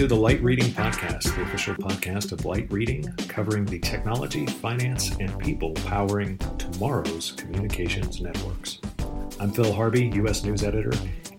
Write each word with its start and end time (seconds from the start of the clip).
to 0.00 0.06
the 0.06 0.16
Light 0.16 0.42
Reading 0.42 0.72
Podcast, 0.72 1.24
the 1.36 1.42
official 1.42 1.74
podcast 1.74 2.32
of 2.32 2.46
Light 2.46 2.72
Reading, 2.72 3.06
covering 3.28 3.66
the 3.66 3.78
technology, 3.78 4.46
finance, 4.46 5.14
and 5.20 5.38
people 5.38 5.72
powering 5.74 6.38
tomorrow's 6.56 7.32
communications 7.32 8.18
networks. 8.18 8.78
I'm 9.38 9.52
Phil 9.52 9.70
Harvey, 9.70 10.06
U.S. 10.14 10.42
News 10.42 10.62
Editor, 10.64 10.92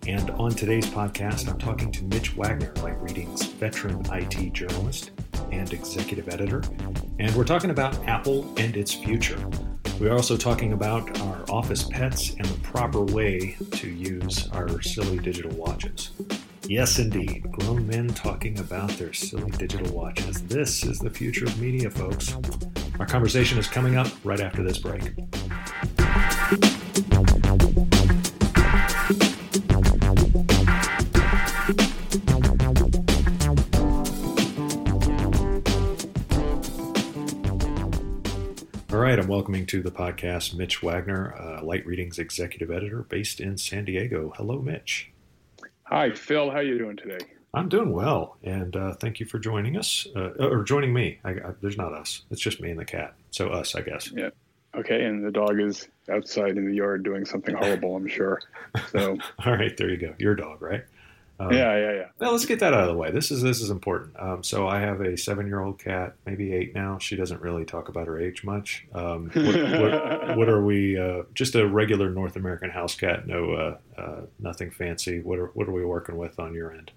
and 0.05 0.29
on 0.29 0.51
today's 0.51 0.85
podcast, 0.85 1.49
I'm 1.49 1.57
talking 1.57 1.91
to 1.91 2.03
Mitch 2.03 2.35
Wagner, 2.35 2.71
Light 2.83 3.01
Reading's 3.01 3.47
veteran 3.47 4.05
IT 4.13 4.53
journalist 4.53 5.09
and 5.51 5.73
executive 5.73 6.29
editor, 6.29 6.61
and 7.17 7.35
we're 7.35 7.45
talking 7.45 7.71
about 7.71 7.97
Apple 8.07 8.53
and 8.57 8.77
its 8.77 8.93
future. 8.93 9.43
We're 9.99 10.13
also 10.13 10.37
talking 10.37 10.73
about 10.73 11.19
our 11.21 11.43
office 11.49 11.81
pets 11.81 12.35
and 12.37 12.45
the 12.45 12.59
proper 12.59 13.01
way 13.01 13.57
to 13.71 13.89
use 13.89 14.47
our 14.51 14.83
silly 14.83 15.17
digital 15.17 15.51
watches. 15.53 16.11
Yes, 16.71 16.99
indeed. 16.99 17.51
Grown 17.51 17.85
men 17.85 18.07
talking 18.07 18.57
about 18.57 18.91
their 18.91 19.11
silly 19.11 19.51
digital 19.51 19.93
watches. 19.93 20.41
This 20.43 20.85
is 20.85 20.99
the 20.99 21.09
future 21.09 21.43
of 21.43 21.59
media, 21.59 21.89
folks. 21.89 22.33
Our 22.97 23.05
conversation 23.05 23.57
is 23.57 23.67
coming 23.67 23.97
up 23.97 24.07
right 24.23 24.39
after 24.39 24.63
this 24.63 24.77
break. 24.77 25.01
All 38.93 38.97
right, 38.97 39.19
I'm 39.19 39.27
welcoming 39.27 39.65
to 39.65 39.81
the 39.81 39.91
podcast 39.91 40.55
Mitch 40.55 40.81
Wagner, 40.81 41.35
uh, 41.37 41.65
Light 41.65 41.85
Reading's 41.85 42.17
executive 42.17 42.71
editor 42.71 43.03
based 43.03 43.41
in 43.41 43.57
San 43.57 43.83
Diego. 43.83 44.31
Hello, 44.37 44.61
Mitch. 44.61 45.10
Hi, 45.91 46.09
Phil. 46.09 46.49
How 46.49 46.57
are 46.57 46.63
you 46.63 46.77
doing 46.77 46.95
today? 46.95 47.17
I'm 47.53 47.67
doing 47.67 47.91
well, 47.91 48.37
and 48.43 48.73
uh, 48.77 48.93
thank 48.93 49.19
you 49.19 49.25
for 49.25 49.39
joining 49.39 49.75
us 49.75 50.07
uh, 50.15 50.29
or 50.39 50.63
joining 50.63 50.93
me. 50.93 51.19
I, 51.25 51.31
I, 51.31 51.51
there's 51.59 51.75
not 51.75 51.91
us; 51.91 52.21
it's 52.31 52.39
just 52.39 52.61
me 52.61 52.69
and 52.69 52.79
the 52.79 52.85
cat. 52.85 53.13
So 53.31 53.49
us, 53.49 53.75
I 53.75 53.81
guess. 53.81 54.09
Yeah. 54.15 54.29
Okay, 54.73 55.03
and 55.03 55.21
the 55.21 55.31
dog 55.31 55.59
is 55.59 55.89
outside 56.09 56.57
in 56.57 56.65
the 56.65 56.73
yard 56.73 57.03
doing 57.03 57.25
something 57.25 57.53
horrible. 57.55 57.97
I'm 57.97 58.07
sure. 58.07 58.41
So. 58.93 59.17
All 59.45 59.51
right, 59.51 59.75
there 59.75 59.89
you 59.89 59.97
go. 59.97 60.15
Your 60.17 60.33
dog, 60.33 60.61
right? 60.61 60.85
Um, 61.41 61.51
yeah, 61.53 61.75
yeah, 61.75 61.91
yeah. 61.93 62.05
Now 62.19 62.31
let's 62.31 62.45
get 62.45 62.59
that 62.59 62.73
out 62.73 62.81
of 62.81 62.87
the 62.87 62.95
way. 62.95 63.09
This 63.09 63.31
is 63.31 63.41
this 63.41 63.61
is 63.61 63.71
important. 63.71 64.15
Um, 64.19 64.43
so 64.43 64.67
I 64.67 64.79
have 64.79 65.01
a 65.01 65.17
seven-year-old 65.17 65.79
cat, 65.79 66.13
maybe 66.25 66.53
eight 66.53 66.75
now. 66.75 66.99
She 66.99 67.15
doesn't 67.15 67.41
really 67.41 67.65
talk 67.65 67.89
about 67.89 68.05
her 68.05 68.19
age 68.19 68.43
much. 68.43 68.85
Um, 68.93 69.31
what, 69.33 69.55
what, 69.55 70.37
what, 70.37 70.49
are 70.49 70.63
we? 70.63 70.99
Uh, 70.99 71.23
just 71.33 71.55
a 71.55 71.67
regular 71.67 72.11
North 72.11 72.35
American 72.35 72.69
house 72.69 72.95
cat. 72.95 73.25
No, 73.25 73.53
uh, 73.53 73.77
uh, 73.99 74.21
nothing 74.39 74.69
fancy. 74.69 75.21
What 75.21 75.39
are 75.39 75.47
what 75.47 75.67
are 75.67 75.71
we 75.71 75.83
working 75.83 76.15
with 76.15 76.39
on 76.39 76.53
your 76.53 76.73
end? 76.73 76.91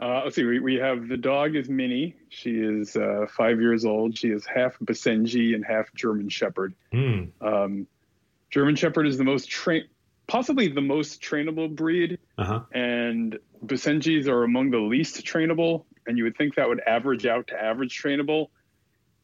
Uh, 0.00 0.22
let's 0.24 0.36
see. 0.36 0.44
We, 0.44 0.60
we 0.60 0.76
have 0.76 1.08
the 1.08 1.18
dog 1.18 1.54
is 1.54 1.68
Minnie. 1.68 2.16
She 2.30 2.52
is 2.52 2.96
uh, 2.96 3.26
five 3.28 3.60
years 3.60 3.84
old. 3.84 4.16
She 4.16 4.28
is 4.28 4.46
half 4.46 4.78
Basenji 4.78 5.54
and 5.54 5.62
half 5.62 5.92
German 5.94 6.30
Shepherd. 6.30 6.72
Mm. 6.94 7.86
German 8.50 8.74
Shepherd 8.74 9.06
is 9.06 9.16
the 9.16 9.22
most 9.22 9.48
trained 9.48 9.86
possibly 10.30 10.68
the 10.68 10.80
most 10.80 11.20
trainable 11.20 11.68
breed, 11.74 12.18
uh-huh. 12.38 12.60
and 12.72 13.36
Basenjis 13.66 14.28
are 14.28 14.44
among 14.44 14.70
the 14.70 14.78
least 14.78 15.26
trainable. 15.26 15.84
And 16.06 16.16
you 16.16 16.24
would 16.24 16.36
think 16.36 16.54
that 16.54 16.68
would 16.68 16.80
average 16.86 17.26
out 17.26 17.48
to 17.48 17.60
average 17.60 18.00
trainable. 18.00 18.48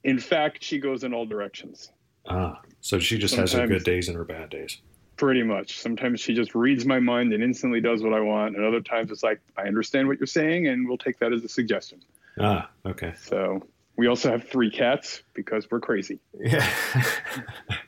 In 0.02 0.18
fact, 0.18 0.62
she 0.62 0.78
goes 0.78 1.04
in 1.04 1.14
all 1.14 1.24
directions. 1.24 1.90
Ah, 2.28 2.60
so 2.80 2.98
she 2.98 3.18
just 3.18 3.34
Sometimes, 3.34 3.52
has 3.52 3.60
her 3.60 3.66
good 3.68 3.84
days 3.84 4.08
and 4.08 4.16
her 4.16 4.24
bad 4.24 4.50
days. 4.50 4.82
Pretty 5.16 5.44
much. 5.44 5.78
Sometimes 5.78 6.20
she 6.20 6.34
just 6.34 6.54
reads 6.54 6.84
my 6.84 6.98
mind 6.98 7.32
and 7.32 7.42
instantly 7.42 7.80
does 7.80 8.02
what 8.02 8.12
I 8.12 8.20
want, 8.20 8.56
and 8.56 8.64
other 8.64 8.80
times 8.80 9.10
it's 9.12 9.22
like 9.22 9.40
I 9.56 9.62
understand 9.62 10.08
what 10.08 10.18
you're 10.18 10.26
saying, 10.26 10.66
and 10.66 10.88
we'll 10.88 10.98
take 10.98 11.20
that 11.20 11.32
as 11.32 11.44
a 11.44 11.48
suggestion. 11.48 12.00
Ah, 12.38 12.68
okay. 12.84 13.14
So 13.16 13.62
we 13.96 14.08
also 14.08 14.30
have 14.30 14.48
three 14.48 14.70
cats 14.70 15.22
because 15.34 15.70
we're 15.70 15.80
crazy. 15.80 16.20
Yeah. 16.38 16.68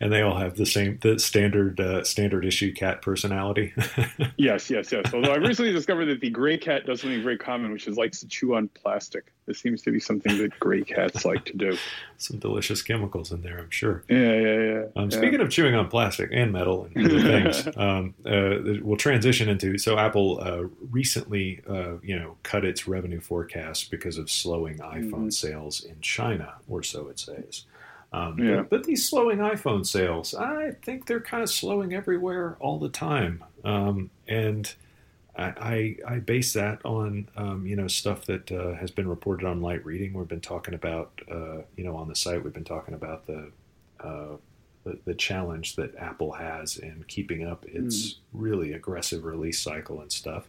and 0.00 0.12
they 0.12 0.22
all 0.22 0.36
have 0.36 0.56
the 0.56 0.66
same 0.66 0.98
the 1.02 1.18
standard 1.18 1.80
uh, 1.80 2.04
standard 2.04 2.44
issue 2.44 2.72
cat 2.72 3.02
personality. 3.02 3.72
yes, 4.36 4.70
yes, 4.70 4.92
yes. 4.92 5.12
Although 5.12 5.32
I 5.32 5.36
recently 5.36 5.72
discovered 5.72 6.06
that 6.06 6.20
the 6.20 6.30
gray 6.30 6.58
cat 6.58 6.86
does 6.86 7.00
something 7.00 7.22
very 7.22 7.38
common, 7.38 7.72
which 7.72 7.86
is 7.86 7.96
likes 7.96 8.20
to 8.20 8.28
chew 8.28 8.54
on 8.54 8.68
plastic. 8.68 9.32
This 9.48 9.58
seems 9.58 9.80
to 9.82 9.90
be 9.90 9.98
something 9.98 10.36
that 10.38 10.58
gray 10.60 10.84
cats 10.84 11.24
like 11.24 11.46
to 11.46 11.56
do. 11.56 11.76
Some 12.18 12.38
delicious 12.38 12.82
chemicals 12.82 13.32
in 13.32 13.40
there, 13.40 13.58
I'm 13.58 13.70
sure. 13.70 14.04
Yeah, 14.08 14.18
yeah, 14.18 14.58
yeah. 14.60 14.82
Um, 14.94 15.08
yeah. 15.08 15.16
Speaking 15.16 15.40
of 15.40 15.48
chewing 15.48 15.74
on 15.74 15.88
plastic 15.88 16.28
and 16.34 16.52
metal 16.52 16.86
and 16.94 17.06
other 17.06 17.22
things, 17.22 17.66
um, 17.78 18.14
uh, 18.26 18.82
we'll 18.82 18.98
transition 18.98 19.48
into. 19.48 19.78
So 19.78 19.98
Apple 19.98 20.40
uh, 20.42 20.64
recently, 20.90 21.62
uh, 21.66 21.94
you 22.02 22.18
know, 22.18 22.36
cut 22.42 22.66
its 22.66 22.86
revenue 22.86 23.20
forecast 23.20 23.90
because 23.90 24.18
of 24.18 24.30
slowing 24.30 24.78
iPhone 24.78 25.12
mm-hmm. 25.12 25.30
sales 25.30 25.82
in 25.82 25.98
China, 26.02 26.56
or 26.68 26.82
so 26.82 27.08
it 27.08 27.18
says. 27.18 27.64
Um, 28.12 28.38
yeah. 28.38 28.62
but, 28.62 28.84
these 28.84 29.06
slowing 29.06 29.38
iPhone 29.38 29.86
sales, 29.86 30.34
I 30.34 30.72
think 30.82 31.06
they're 31.06 31.20
kind 31.20 31.42
of 31.42 31.50
slowing 31.50 31.92
everywhere 31.92 32.56
all 32.58 32.78
the 32.78 32.88
time. 32.88 33.44
Um, 33.64 34.10
and 34.26 34.72
I, 35.36 35.44
I, 36.06 36.14
I, 36.14 36.18
base 36.18 36.54
that 36.54 36.80
on, 36.86 37.28
um, 37.36 37.66
you 37.66 37.76
know, 37.76 37.86
stuff 37.86 38.24
that 38.24 38.50
uh, 38.50 38.74
has 38.74 38.90
been 38.90 39.08
reported 39.08 39.46
on 39.46 39.60
light 39.60 39.84
reading. 39.84 40.14
We've 40.14 40.26
been 40.26 40.40
talking 40.40 40.72
about, 40.72 41.20
uh, 41.30 41.58
you 41.76 41.84
know, 41.84 41.96
on 41.96 42.08
the 42.08 42.14
site, 42.14 42.42
we've 42.42 42.54
been 42.54 42.64
talking 42.64 42.94
about 42.94 43.26
the, 43.26 43.50
uh, 44.00 44.36
the, 44.84 44.98
the, 45.04 45.14
challenge 45.14 45.76
that 45.76 45.94
Apple 45.96 46.32
has 46.32 46.78
in 46.78 47.04
keeping 47.08 47.46
up 47.46 47.66
its 47.66 47.96
mm. 47.96 48.16
really 48.32 48.72
aggressive 48.72 49.24
release 49.24 49.60
cycle 49.60 50.00
and 50.00 50.10
stuff. 50.10 50.48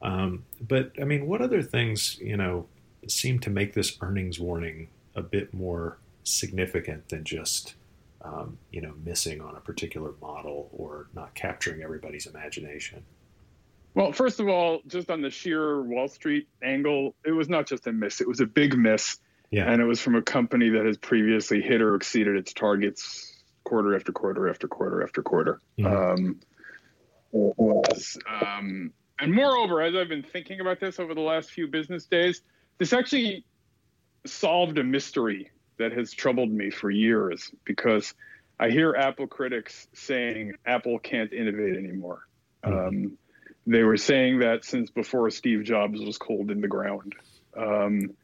Um, 0.00 0.44
but 0.60 0.92
I 1.00 1.04
mean, 1.04 1.26
what 1.26 1.40
other 1.40 1.62
things, 1.62 2.18
you 2.20 2.36
know, 2.36 2.66
seem 3.08 3.38
to 3.40 3.50
make 3.50 3.74
this 3.74 3.98
earnings 4.00 4.38
warning 4.38 4.88
a 5.14 5.22
bit 5.22 5.52
more 5.52 5.98
significant 6.24 7.08
than 7.08 7.24
just 7.24 7.74
um, 8.22 8.58
you 8.72 8.80
know 8.80 8.94
missing 9.04 9.40
on 9.40 9.54
a 9.56 9.60
particular 9.60 10.12
model 10.20 10.70
or 10.72 11.08
not 11.14 11.34
capturing 11.34 11.82
everybody's 11.82 12.26
imagination. 12.26 13.04
Well, 13.94 14.10
first 14.10 14.40
of 14.40 14.48
all, 14.48 14.80
just 14.88 15.08
on 15.08 15.20
the 15.20 15.30
sheer 15.30 15.80
Wall 15.82 16.08
Street 16.08 16.48
angle, 16.62 17.14
it 17.24 17.30
was 17.30 17.48
not 17.48 17.66
just 17.66 17.86
a 17.86 17.92
miss; 17.92 18.20
it 18.20 18.26
was 18.26 18.40
a 18.40 18.46
big 18.46 18.76
miss, 18.76 19.18
yeah. 19.50 19.70
and 19.70 19.80
it 19.80 19.84
was 19.84 20.00
from 20.00 20.16
a 20.16 20.22
company 20.22 20.70
that 20.70 20.84
has 20.84 20.96
previously 20.96 21.60
hit 21.60 21.80
or 21.80 21.94
exceeded 21.94 22.36
its 22.36 22.52
targets 22.52 23.30
quarter 23.62 23.94
after 23.94 24.12
quarter 24.12 24.48
after 24.48 24.66
quarter 24.66 25.02
after 25.02 25.22
quarter. 25.22 25.60
Mm-hmm. 25.78 26.22
Um, 26.22 26.40
was, 27.32 28.16
um, 28.28 28.92
and 29.20 29.32
moreover, 29.32 29.82
as 29.82 29.94
I've 29.94 30.08
been 30.08 30.22
thinking 30.22 30.60
about 30.60 30.80
this 30.80 30.98
over 30.98 31.14
the 31.14 31.20
last 31.20 31.50
few 31.50 31.66
business 31.66 32.06
days, 32.06 32.42
this 32.78 32.92
actually 32.92 33.44
solved 34.24 34.78
a 34.78 34.84
mystery 34.84 35.50
that 35.78 35.92
has 35.92 36.12
troubled 36.12 36.50
me 36.50 36.70
for 36.70 36.90
years 36.90 37.50
because 37.64 38.14
I 38.58 38.70
hear 38.70 38.94
Apple 38.94 39.26
critics 39.26 39.88
saying 39.94 40.54
Apple 40.64 40.98
can't 40.98 41.32
innovate 41.32 41.76
anymore. 41.76 42.26
Mm-hmm. 42.64 42.88
Um, 42.88 43.18
they 43.66 43.82
were 43.82 43.96
saying 43.96 44.40
that 44.40 44.64
since 44.64 44.90
before 44.90 45.30
Steve 45.30 45.64
Jobs 45.64 46.00
was 46.00 46.18
cold 46.18 46.50
in 46.50 46.60
the 46.60 46.68
ground. 46.68 47.14
Um, 47.56 48.14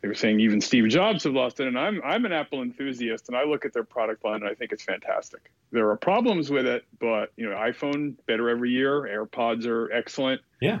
they 0.00 0.08
were 0.08 0.14
saying 0.14 0.40
even 0.40 0.60
Steve 0.60 0.88
Jobs 0.88 1.24
have 1.24 1.32
lost 1.32 1.60
it, 1.60 1.68
and 1.68 1.78
I'm 1.78 2.00
I'm 2.04 2.24
an 2.24 2.32
Apple 2.32 2.62
enthusiast, 2.62 3.28
and 3.28 3.36
I 3.36 3.44
look 3.44 3.64
at 3.64 3.72
their 3.72 3.84
product 3.84 4.24
line 4.24 4.42
and 4.42 4.48
I 4.48 4.54
think 4.54 4.72
it's 4.72 4.82
fantastic. 4.82 5.52
There 5.70 5.90
are 5.90 5.96
problems 5.96 6.50
with 6.50 6.66
it, 6.66 6.84
but 6.98 7.32
you 7.36 7.48
know, 7.48 7.54
iPhone 7.54 8.16
better 8.26 8.50
every 8.50 8.70
year, 8.70 9.02
AirPods 9.02 9.66
are 9.66 9.92
excellent. 9.92 10.40
Yeah, 10.60 10.80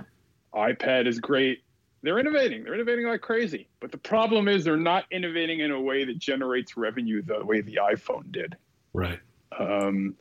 iPad 0.52 1.06
is 1.06 1.20
great 1.20 1.62
they're 2.02 2.18
innovating. 2.18 2.64
They're 2.64 2.74
innovating 2.74 3.06
like 3.06 3.20
crazy. 3.20 3.68
But 3.80 3.92
the 3.92 3.98
problem 3.98 4.48
is 4.48 4.64
they're 4.64 4.76
not 4.76 5.04
innovating 5.10 5.60
in 5.60 5.70
a 5.70 5.80
way 5.80 6.04
that 6.04 6.18
generates 6.18 6.76
revenue 6.76 7.22
the 7.22 7.44
way 7.44 7.60
the 7.60 7.78
iPhone 7.82 8.30
did. 8.32 8.56
Right. 8.92 9.20
Um, 9.56 10.16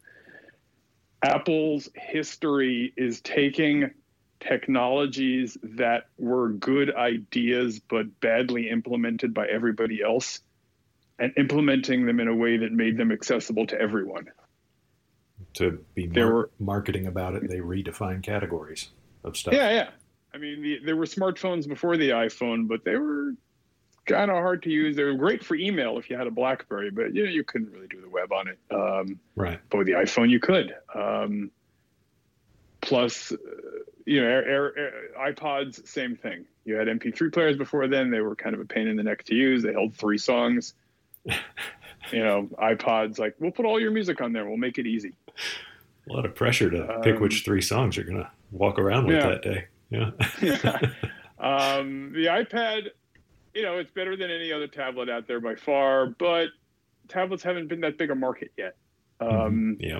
Apple's 1.23 1.89
history 1.95 2.93
is 2.97 3.21
taking 3.21 3.91
technologies 4.39 5.57
that 5.61 6.07
were 6.17 6.49
good 6.49 6.95
ideas 6.95 7.79
but 7.79 8.19
badly 8.19 8.69
implemented 8.69 9.33
by 9.33 9.47
everybody 9.47 10.01
else 10.01 10.39
and 11.19 11.31
implementing 11.37 12.05
them 12.05 12.19
in 12.19 12.27
a 12.27 12.35
way 12.35 12.57
that 12.57 12.71
made 12.71 12.97
them 12.97 13.11
accessible 13.11 13.67
to 13.67 13.79
everyone. 13.79 14.25
To 15.55 15.83
be 15.93 16.07
mar- 16.07 16.33
were, 16.33 16.51
marketing 16.59 17.05
about 17.05 17.35
it, 17.35 17.47
they 17.47 17.59
redefine 17.59 18.23
categories 18.23 18.89
of 19.23 19.37
stuff. 19.37 19.53
Yeah, 19.53 19.71
yeah. 19.71 19.89
I 20.33 20.37
mean, 20.37 20.61
the, 20.61 20.79
there 20.85 20.95
were 20.95 21.05
smartphones 21.05 21.67
before 21.67 21.97
the 21.97 22.09
iPhone, 22.09 22.67
but 22.67 22.83
they 22.83 22.95
were 22.95 23.33
kind 24.05 24.31
of 24.31 24.37
hard 24.37 24.63
to 24.63 24.69
use. 24.69 24.95
They 24.95 25.03
were 25.03 25.13
great 25.13 25.43
for 25.43 25.55
email 25.55 25.97
if 25.97 26.09
you 26.09 26.17
had 26.17 26.27
a 26.27 26.31
BlackBerry, 26.31 26.91
but 26.91 27.13
you 27.13 27.25
know, 27.25 27.31
you 27.31 27.43
couldn't 27.43 27.71
really 27.71 27.87
do 27.87 28.01
the 28.01 28.09
web 28.09 28.31
on 28.31 28.47
it. 28.47 28.59
Um, 28.71 29.19
right. 29.35 29.59
But 29.69 29.79
with 29.79 29.87
the 29.87 29.93
iPhone, 29.93 30.29
you 30.29 30.39
could. 30.39 30.75
Um, 30.95 31.51
plus, 32.81 33.31
uh, 33.31 33.37
you 34.05 34.21
know, 34.21 34.27
air, 34.27 34.47
air, 34.47 34.77
air, 34.77 34.93
iPods, 35.31 35.87
same 35.87 36.15
thing. 36.15 36.45
You 36.65 36.75
had 36.75 36.87
MP3 36.87 37.33
players 37.33 37.57
before 37.57 37.87
then. 37.87 38.09
They 38.09 38.21
were 38.21 38.35
kind 38.35 38.53
of 38.55 38.61
a 38.61 38.65
pain 38.65 38.87
in 38.87 38.95
the 38.95 39.03
neck 39.03 39.23
to 39.25 39.35
use. 39.35 39.63
They 39.63 39.73
held 39.73 39.95
three 39.95 40.17
songs. 40.17 40.73
you 41.25 41.33
know, 42.23 42.49
iPods, 42.59 43.19
like, 43.19 43.35
we'll 43.39 43.51
put 43.51 43.65
all 43.65 43.79
your 43.79 43.91
music 43.91 44.21
on 44.21 44.33
there. 44.33 44.45
We'll 44.45 44.57
make 44.57 44.77
it 44.77 44.87
easy. 44.87 45.13
A 46.09 46.13
lot 46.13 46.25
of 46.25 46.33
pressure 46.33 46.69
to 46.69 46.99
pick 47.03 47.15
um, 47.15 47.21
which 47.21 47.43
three 47.45 47.61
songs 47.61 47.95
you're 47.95 48.05
going 48.05 48.17
to 48.17 48.29
walk 48.51 48.79
around 48.79 49.05
with 49.05 49.17
yeah. 49.17 49.29
that 49.29 49.43
day. 49.43 49.67
Yeah. 49.91 50.11
yeah. 50.41 50.79
Um, 51.41 52.13
the 52.13 52.27
iPad, 52.27 52.89
you 53.55 53.63
know, 53.63 53.79
it's 53.79 53.89
better 53.89 54.15
than 54.15 54.29
any 54.29 54.51
other 54.51 54.67
tablet 54.67 55.09
out 55.09 55.27
there 55.27 55.39
by 55.39 55.55
far, 55.55 56.05
but 56.05 56.49
tablets 57.07 57.41
haven't 57.41 57.67
been 57.67 57.81
that 57.81 57.97
big 57.97 58.11
a 58.11 58.15
market 58.15 58.51
yet. 58.55 58.75
Um, 59.19 59.29
mm-hmm. 59.29 59.73
Yeah. 59.79 59.99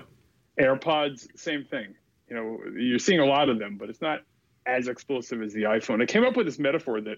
AirPods, 0.59 1.27
same 1.35 1.65
thing. 1.65 1.95
You 2.29 2.35
know, 2.35 2.59
you're 2.77 2.99
seeing 2.99 3.21
a 3.21 3.25
lot 3.25 3.49
of 3.49 3.57
them, 3.57 3.77
but 3.77 3.89
it's 3.89 4.01
not 4.01 4.19
as 4.67 4.87
explosive 4.87 5.41
as 5.41 5.51
the 5.51 5.63
iPhone. 5.63 5.99
I 6.01 6.05
came 6.05 6.23
up 6.23 6.37
with 6.37 6.45
this 6.45 6.59
metaphor 6.59 7.01
that 7.01 7.17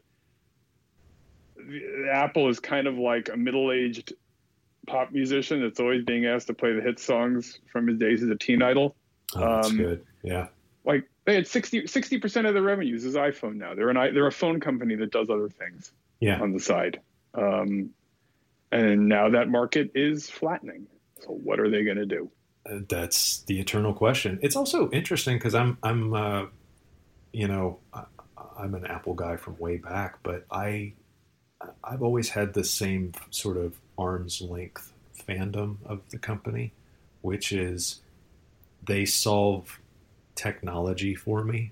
Apple 2.11 2.47
is 2.47 2.61
kind 2.61 2.87
of 2.87 2.97
like 2.97 3.27
a 3.27 3.35
middle-aged 3.35 4.13
pop 4.87 5.11
musician 5.11 5.61
that's 5.61 5.79
always 5.79 6.03
being 6.03 6.25
asked 6.25 6.47
to 6.47 6.53
play 6.53 6.73
the 6.73 6.81
hit 6.81 6.99
songs 6.99 7.59
from 7.71 7.87
his 7.87 7.97
days 7.97 8.23
as 8.23 8.29
a 8.29 8.35
teen 8.35 8.61
idol. 8.61 8.95
Oh, 9.35 9.39
that's 9.39 9.69
um, 9.69 9.77
good. 9.77 10.05
Yeah. 10.23 10.47
Like 10.85 11.09
they 11.25 11.35
had 11.35 11.47
60 11.47 12.17
percent 12.19 12.47
of 12.47 12.53
their 12.53 12.63
revenues 12.63 13.05
is 13.05 13.15
iPhone 13.15 13.55
now. 13.55 13.75
They're 13.75 13.89
an 13.89 14.13
they're 14.13 14.27
a 14.27 14.31
phone 14.31 14.59
company 14.59 14.95
that 14.95 15.11
does 15.11 15.29
other 15.29 15.49
things. 15.49 15.91
Yeah. 16.19 16.39
On 16.39 16.53
the 16.53 16.59
side, 16.59 17.01
um, 17.33 17.89
and 18.71 19.09
now 19.09 19.29
that 19.29 19.49
market 19.49 19.91
is 19.93 20.29
flattening. 20.29 20.87
So 21.19 21.31
what 21.31 21.59
are 21.59 21.69
they 21.69 21.83
going 21.83 21.97
to 21.97 22.05
do? 22.05 22.31
Uh, 22.65 22.79
that's 22.87 23.41
the 23.43 23.59
eternal 23.59 23.93
question. 23.93 24.39
It's 24.41 24.55
also 24.55 24.89
interesting 24.91 25.37
because 25.37 25.53
I'm 25.53 25.77
I'm 25.83 26.13
uh, 26.13 26.45
you 27.33 27.47
know 27.47 27.79
I'm 28.57 28.73
an 28.75 28.85
Apple 28.85 29.13
guy 29.13 29.35
from 29.35 29.57
way 29.57 29.77
back, 29.77 30.19
but 30.23 30.45
I 30.49 30.93
I've 31.83 32.01
always 32.01 32.29
had 32.29 32.53
the 32.53 32.63
same 32.63 33.13
sort 33.29 33.57
of 33.57 33.79
arm's 33.97 34.41
length 34.41 34.93
fandom 35.27 35.77
of 35.85 36.01
the 36.09 36.17
company, 36.17 36.73
which 37.21 37.51
is 37.51 38.01
they 38.85 39.05
solve 39.05 39.79
technology 40.35 41.15
for 41.15 41.43
me. 41.43 41.71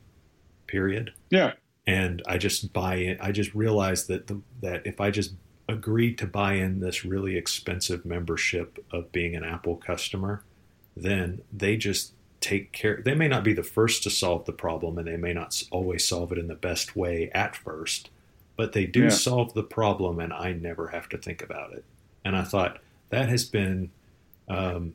Period. 0.67 1.13
Yeah. 1.29 1.53
And 1.87 2.21
I 2.27 2.37
just 2.37 2.73
buy 2.73 2.95
it. 2.95 3.17
I 3.21 3.31
just 3.31 3.53
realized 3.53 4.07
that 4.07 4.27
the, 4.27 4.41
that 4.61 4.85
if 4.85 5.01
I 5.01 5.11
just 5.11 5.33
agreed 5.67 6.17
to 6.19 6.27
buy 6.27 6.53
in 6.53 6.79
this 6.79 7.03
really 7.05 7.37
expensive 7.37 8.05
membership 8.05 8.83
of 8.91 9.11
being 9.11 9.35
an 9.35 9.43
Apple 9.43 9.77
customer, 9.77 10.43
then 10.95 11.41
they 11.51 11.77
just 11.77 12.13
take 12.39 12.71
care. 12.71 13.01
They 13.03 13.15
may 13.15 13.27
not 13.27 13.43
be 13.43 13.53
the 13.53 13.63
first 13.63 14.03
to 14.03 14.09
solve 14.09 14.45
the 14.45 14.51
problem, 14.51 14.97
and 14.97 15.07
they 15.07 15.17
may 15.17 15.33
not 15.33 15.61
always 15.71 16.07
solve 16.07 16.31
it 16.31 16.37
in 16.37 16.47
the 16.47 16.55
best 16.55 16.95
way 16.95 17.29
at 17.33 17.55
first, 17.55 18.09
but 18.57 18.73
they 18.73 18.85
do 18.85 19.03
yeah. 19.03 19.09
solve 19.09 19.53
the 19.53 19.63
problem, 19.63 20.19
and 20.19 20.33
I 20.33 20.53
never 20.53 20.87
have 20.89 21.07
to 21.09 21.17
think 21.17 21.41
about 21.41 21.73
it. 21.73 21.85
And 22.25 22.35
I 22.35 22.43
thought 22.43 22.79
that 23.09 23.29
has 23.29 23.45
been 23.45 23.91
um, 24.47 24.93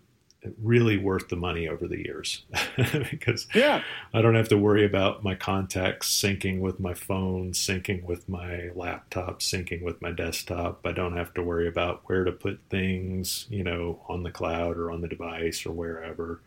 really 0.62 0.96
worth 0.96 1.28
the 1.28 1.36
money 1.36 1.68
over 1.68 1.86
the 1.86 1.98
years 1.98 2.44
because 3.10 3.46
yeah. 3.54 3.82
I 4.12 4.22
don't 4.22 4.34
have 4.34 4.48
to 4.50 4.58
worry 4.58 4.84
about 4.84 5.22
my 5.22 5.34
contacts 5.34 6.08
syncing 6.08 6.60
with 6.60 6.80
my 6.80 6.94
phone, 6.94 7.52
syncing 7.52 8.04
with 8.04 8.28
my 8.28 8.70
laptop, 8.74 9.40
syncing 9.40 9.82
with 9.82 10.00
my 10.02 10.12
desktop. 10.12 10.86
I 10.86 10.92
don't 10.92 11.16
have 11.16 11.34
to 11.34 11.42
worry 11.42 11.68
about 11.68 12.02
where 12.06 12.24
to 12.24 12.32
put 12.32 12.60
things, 12.70 13.46
you 13.50 13.64
know, 13.64 14.00
on 14.08 14.22
the 14.22 14.30
cloud 14.30 14.76
or 14.76 14.90
on 14.90 15.00
the 15.00 15.08
device 15.08 15.66
or 15.66 15.72
wherever. 15.72 16.40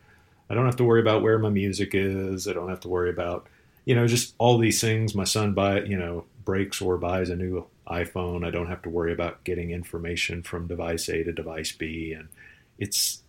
I 0.50 0.56
don't 0.56 0.66
have 0.66 0.78
to 0.78 0.84
worry 0.84 1.02
about 1.02 1.22
where 1.22 1.38
my 1.38 1.50
music 1.50 1.92
is. 1.94 2.48
I 2.48 2.54
don't 2.54 2.70
have 2.70 2.80
to 2.82 2.88
worry 2.90 3.10
about, 3.10 3.48
you 3.86 3.96
know, 3.96 4.08
just 4.08 4.34
all 4.38 4.58
these 4.58 4.82
things. 4.82 5.14
My 5.14 5.24
son 5.24 5.54
buy, 5.54 5.82
you 5.82 5.98
know, 5.98 6.26
breaks 6.44 6.82
or 6.82 6.98
buys 6.98 7.30
a 7.30 7.36
new 7.36 7.68
iPhone. 7.88 8.46
I 8.46 8.50
don't 8.50 8.68
have 8.68 8.82
to 8.84 8.90
worry 8.90 9.14
about 9.14 9.44
getting 9.44 9.72
information 9.72 10.42
from 10.42 10.68
device 10.68 11.08
A 11.10 11.24
to 11.24 11.32
device 11.32 11.72
B, 11.72 12.14
and 12.14 12.30
it's. 12.78 13.24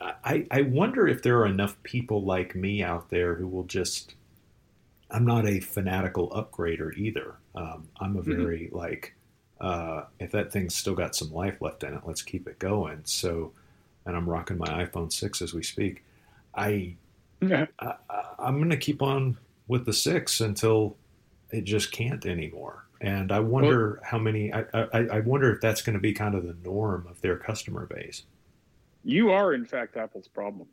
I, 0.00 0.46
I 0.50 0.62
wonder 0.62 1.08
if 1.08 1.22
there 1.22 1.38
are 1.40 1.46
enough 1.46 1.82
people 1.82 2.22
like 2.24 2.54
me 2.54 2.82
out 2.82 3.10
there 3.10 3.34
who 3.34 3.48
will 3.48 3.64
just. 3.64 4.14
I'm 5.10 5.24
not 5.24 5.46
a 5.46 5.60
fanatical 5.60 6.28
upgrader 6.30 6.94
either. 6.94 7.36
Um, 7.54 7.88
I'm 7.98 8.16
a 8.16 8.20
mm-hmm. 8.20 8.36
very 8.36 8.60
mm-hmm. 8.66 8.76
like, 8.76 9.14
uh, 9.58 10.02
if 10.20 10.32
that 10.32 10.52
thing's 10.52 10.74
still 10.74 10.94
got 10.94 11.16
some 11.16 11.32
life 11.32 11.62
left 11.62 11.82
in 11.82 11.94
it, 11.94 12.02
let's 12.04 12.20
keep 12.20 12.46
it 12.46 12.58
going. 12.58 13.00
So, 13.04 13.52
and 14.04 14.14
I'm 14.14 14.28
rocking 14.28 14.58
my 14.58 14.84
iPhone 14.84 15.10
six 15.10 15.40
as 15.40 15.54
we 15.54 15.62
speak. 15.62 16.04
I, 16.54 16.96
yeah. 17.40 17.66
I 17.78 17.94
I'm 18.38 18.58
going 18.58 18.70
to 18.70 18.76
keep 18.76 19.00
on 19.00 19.38
with 19.66 19.86
the 19.86 19.94
six 19.94 20.40
until 20.40 20.96
it 21.50 21.64
just 21.64 21.90
can't 21.90 22.26
anymore. 22.26 22.84
And 23.00 23.32
I 23.32 23.40
wonder 23.40 24.00
well, 24.00 24.10
how 24.10 24.18
many. 24.18 24.52
I, 24.52 24.64
I, 24.74 25.06
I 25.12 25.20
wonder 25.20 25.52
if 25.52 25.60
that's 25.60 25.82
going 25.82 25.94
to 25.94 26.00
be 26.00 26.12
kind 26.12 26.34
of 26.34 26.44
the 26.44 26.56
norm 26.62 27.06
of 27.08 27.20
their 27.20 27.36
customer 27.36 27.86
base. 27.86 28.24
You 29.08 29.30
are, 29.30 29.54
in 29.54 29.64
fact, 29.64 29.96
Apple's 29.96 30.28
problem. 30.28 30.68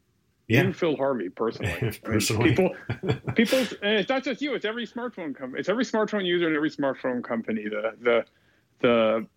Yeah. 0.49 0.63
You, 0.63 0.73
Phil 0.73 0.97
Harvey, 0.97 1.29
personally. 1.29 1.97
personally, 2.03 2.53
I 2.89 2.99
mean, 3.05 3.15
people, 3.15 3.21
people, 3.35 3.59
and 3.81 3.97
it's 3.97 4.09
not 4.09 4.25
just 4.25 4.41
you. 4.41 4.53
It's 4.55 4.65
every 4.65 4.85
smartphone 4.85 5.33
company. 5.33 5.61
It's 5.61 5.69
every 5.69 5.85
smartphone 5.85 6.25
user 6.25 6.47
and 6.47 6.55
every 6.55 6.69
smartphone 6.69 7.23
company. 7.23 7.63
The 7.63 7.93
the 8.01 8.25
the 8.81 9.27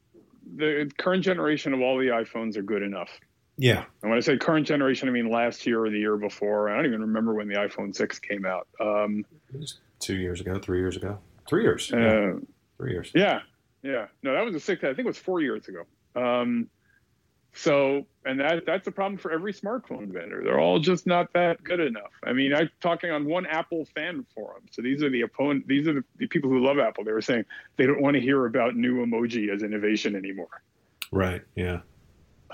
the 0.56 0.90
current 0.98 1.22
generation 1.22 1.72
of 1.74 1.80
all 1.80 1.96
the 1.96 2.08
iPhones 2.08 2.56
are 2.56 2.62
good 2.62 2.82
enough. 2.82 3.08
Yeah. 3.56 3.84
And 4.02 4.10
when 4.10 4.16
I 4.16 4.20
say 4.20 4.36
current 4.36 4.66
generation, 4.66 5.08
I 5.08 5.12
mean 5.12 5.30
last 5.30 5.64
year 5.64 5.84
or 5.84 5.90
the 5.90 5.98
year 5.98 6.16
before. 6.16 6.68
I 6.68 6.74
don't 6.76 6.86
even 6.86 7.00
remember 7.00 7.34
when 7.34 7.46
the 7.46 7.54
iPhone 7.54 7.94
six 7.94 8.18
came 8.18 8.44
out. 8.44 8.66
Um, 8.80 9.24
two 10.00 10.16
years 10.16 10.40
ago, 10.40 10.58
three 10.58 10.80
years 10.80 10.96
ago, 10.96 11.20
three 11.48 11.62
years. 11.62 11.92
Uh, 11.92 11.98
yeah. 11.98 12.32
Three 12.76 12.92
years. 12.92 13.12
Yeah, 13.14 13.40
yeah. 13.82 14.06
No, 14.24 14.34
that 14.34 14.44
was 14.44 14.56
a 14.56 14.60
six. 14.60 14.82
I 14.82 14.88
think 14.88 15.00
it 15.00 15.06
was 15.06 15.18
four 15.18 15.40
years 15.40 15.68
ago. 15.68 15.84
Um, 16.16 16.68
so, 17.58 18.06
and 18.24 18.38
that 18.38 18.64
that's 18.66 18.86
a 18.86 18.92
problem 18.92 19.18
for 19.18 19.32
every 19.32 19.52
smartphone 19.52 20.12
vendor. 20.12 20.42
They're 20.44 20.60
all 20.60 20.78
just 20.78 21.08
not 21.08 21.32
that 21.32 21.64
good 21.64 21.80
enough. 21.80 22.12
I 22.22 22.32
mean, 22.32 22.54
I'm 22.54 22.70
talking 22.80 23.10
on 23.10 23.24
one 23.24 23.46
Apple 23.46 23.84
fan 23.96 24.24
forum. 24.32 24.62
So 24.70 24.80
these 24.80 25.02
are 25.02 25.10
the 25.10 25.22
opponent. 25.22 25.66
These 25.66 25.88
are 25.88 26.04
the, 26.18 26.26
people 26.28 26.50
who 26.50 26.64
love 26.64 26.78
Apple. 26.78 27.02
They 27.02 27.10
were 27.10 27.20
saying 27.20 27.46
they 27.76 27.86
don't 27.86 28.00
want 28.00 28.14
to 28.14 28.20
hear 28.20 28.46
about 28.46 28.76
new 28.76 29.04
emoji 29.04 29.52
as 29.52 29.64
innovation 29.64 30.14
anymore. 30.14 30.62
Right. 31.10 31.42
Yeah. 31.56 31.80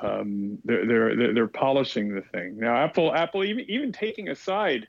Um, 0.00 0.58
they're, 0.64 0.86
they're 0.86 1.34
they're 1.34 1.48
polishing 1.48 2.14
the 2.14 2.22
thing 2.22 2.58
now. 2.58 2.74
Apple 2.74 3.14
Apple 3.14 3.44
even 3.44 3.66
even 3.68 3.92
taking 3.92 4.30
aside 4.30 4.88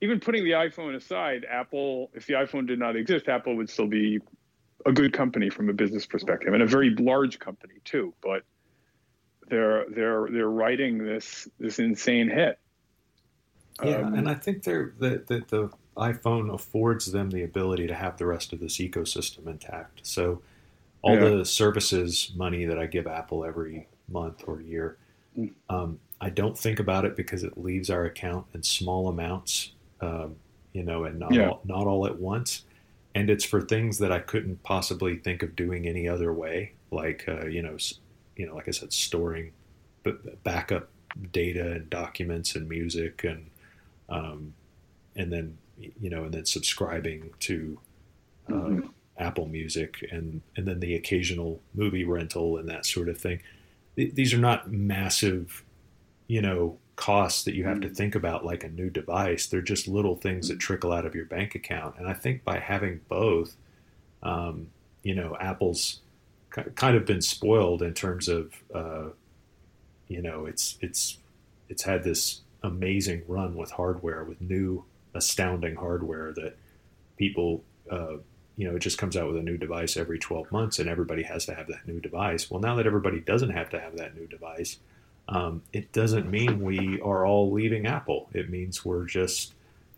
even 0.00 0.20
putting 0.20 0.44
the 0.44 0.52
iPhone 0.52 0.94
aside, 0.94 1.44
Apple, 1.50 2.12
if 2.14 2.24
the 2.28 2.34
iPhone 2.34 2.68
did 2.68 2.78
not 2.78 2.94
exist, 2.94 3.28
Apple 3.28 3.56
would 3.56 3.68
still 3.68 3.88
be 3.88 4.20
a 4.86 4.92
good 4.92 5.12
company 5.12 5.50
from 5.50 5.68
a 5.68 5.72
business 5.72 6.06
perspective 6.06 6.54
and 6.54 6.62
a 6.62 6.66
very 6.66 6.90
large 6.90 7.40
company 7.40 7.74
too. 7.84 8.14
But 8.22 8.44
they're 9.48 9.86
they're 9.90 10.28
they're 10.30 10.50
writing 10.50 10.98
this 10.98 11.48
this 11.58 11.78
insane 11.78 12.28
hit. 12.28 12.58
Yeah, 13.82 13.98
um, 13.98 14.14
and 14.14 14.28
I 14.28 14.34
think 14.34 14.64
they're 14.64 14.92
the, 14.98 15.22
the 15.26 15.44
the 15.48 15.70
iPhone 15.96 16.52
affords 16.52 17.10
them 17.10 17.30
the 17.30 17.42
ability 17.42 17.86
to 17.88 17.94
have 17.94 18.16
the 18.16 18.26
rest 18.26 18.52
of 18.52 18.60
this 18.60 18.78
ecosystem 18.78 19.46
intact. 19.46 20.00
So 20.06 20.42
all 21.02 21.14
yeah. 21.14 21.28
the 21.28 21.44
services 21.44 22.32
money 22.36 22.64
that 22.64 22.78
I 22.78 22.86
give 22.86 23.06
Apple 23.06 23.44
every 23.44 23.88
month 24.08 24.44
or 24.46 24.60
year, 24.60 24.96
mm. 25.36 25.52
um, 25.68 25.98
I 26.20 26.30
don't 26.30 26.58
think 26.58 26.80
about 26.80 27.04
it 27.04 27.16
because 27.16 27.44
it 27.44 27.56
leaves 27.56 27.90
our 27.90 28.04
account 28.04 28.46
in 28.54 28.62
small 28.62 29.08
amounts 29.08 29.72
um, 30.00 30.36
you 30.72 30.82
know, 30.82 31.04
and 31.04 31.18
not 31.18 31.32
yeah. 31.32 31.48
all, 31.48 31.60
not 31.64 31.86
all 31.86 32.06
at 32.06 32.18
once. 32.18 32.64
And 33.14 33.30
it's 33.30 33.44
for 33.44 33.60
things 33.60 33.98
that 33.98 34.12
I 34.12 34.20
couldn't 34.20 34.62
possibly 34.62 35.16
think 35.16 35.42
of 35.42 35.56
doing 35.56 35.88
any 35.88 36.08
other 36.08 36.32
way, 36.32 36.74
like 36.90 37.24
uh, 37.26 37.46
you 37.46 37.62
know, 37.62 37.76
you 38.38 38.46
know, 38.46 38.54
like 38.54 38.68
I 38.68 38.70
said, 38.70 38.94
storing 38.94 39.52
backup 40.42 40.88
data 41.32 41.72
and 41.72 41.90
documents 41.90 42.54
and 42.54 42.66
music 42.68 43.24
and 43.24 43.50
um, 44.08 44.54
and 45.16 45.30
then 45.30 45.58
you 45.76 46.08
know, 46.08 46.24
and 46.24 46.32
then 46.32 46.46
subscribing 46.46 47.30
to 47.40 47.78
uh, 48.48 48.52
mm-hmm. 48.52 48.86
Apple 49.18 49.46
Music 49.46 50.06
and 50.10 50.40
and 50.56 50.66
then 50.66 50.80
the 50.80 50.94
occasional 50.94 51.60
movie 51.74 52.04
rental 52.04 52.56
and 52.56 52.68
that 52.68 52.86
sort 52.86 53.10
of 53.10 53.18
thing. 53.18 53.40
These 53.96 54.32
are 54.32 54.38
not 54.38 54.70
massive, 54.70 55.64
you 56.28 56.40
know, 56.40 56.78
costs 56.94 57.42
that 57.44 57.54
you 57.54 57.64
have 57.64 57.80
to 57.80 57.88
mm. 57.88 57.96
think 57.96 58.14
about 58.14 58.44
like 58.44 58.62
a 58.62 58.68
new 58.68 58.90
device. 58.90 59.46
They're 59.46 59.60
just 59.60 59.88
little 59.88 60.14
things 60.14 60.48
that 60.48 60.60
trickle 60.60 60.92
out 60.92 61.04
of 61.04 61.16
your 61.16 61.24
bank 61.24 61.56
account. 61.56 61.96
And 61.98 62.06
I 62.06 62.12
think 62.12 62.44
by 62.44 62.60
having 62.60 63.00
both, 63.08 63.56
um, 64.22 64.68
you 65.02 65.16
know, 65.16 65.36
Apple's 65.40 66.00
kind 66.50 66.96
of 66.96 67.04
been 67.04 67.22
spoiled 67.22 67.82
in 67.82 67.94
terms 67.94 68.28
of, 68.28 68.52
uh, 68.74 69.08
you 70.08 70.22
know, 70.22 70.46
it's 70.46 70.78
it's 70.80 71.18
it's 71.68 71.82
had 71.82 72.02
this 72.04 72.40
amazing 72.62 73.22
run 73.28 73.54
with 73.54 73.70
hardware, 73.70 74.24
with 74.24 74.40
new 74.40 74.84
astounding 75.14 75.76
hardware 75.76 76.32
that 76.34 76.56
people, 77.16 77.62
uh, 77.90 78.16
you 78.56 78.68
know, 78.68 78.76
it 78.76 78.80
just 78.80 78.98
comes 78.98 79.16
out 79.16 79.28
with 79.28 79.36
a 79.36 79.42
new 79.42 79.56
device 79.56 79.96
every 79.96 80.18
12 80.18 80.50
months, 80.50 80.78
and 80.78 80.88
everybody 80.88 81.22
has 81.22 81.46
to 81.46 81.54
have 81.54 81.68
that 81.68 81.86
new 81.86 82.00
device. 82.00 82.50
Well, 82.50 82.60
now 82.60 82.74
that 82.76 82.86
everybody 82.86 83.20
doesn't 83.20 83.50
have 83.50 83.70
to 83.70 83.80
have 83.80 83.96
that 83.96 84.16
new 84.16 84.26
device, 84.26 84.78
um, 85.28 85.62
it 85.72 85.92
doesn't 85.92 86.30
mean 86.30 86.60
we 86.60 87.00
are 87.00 87.26
all 87.26 87.52
leaving 87.52 87.86
Apple. 87.86 88.28
It 88.32 88.50
means 88.50 88.84
we're 88.84 89.04
just 89.04 89.54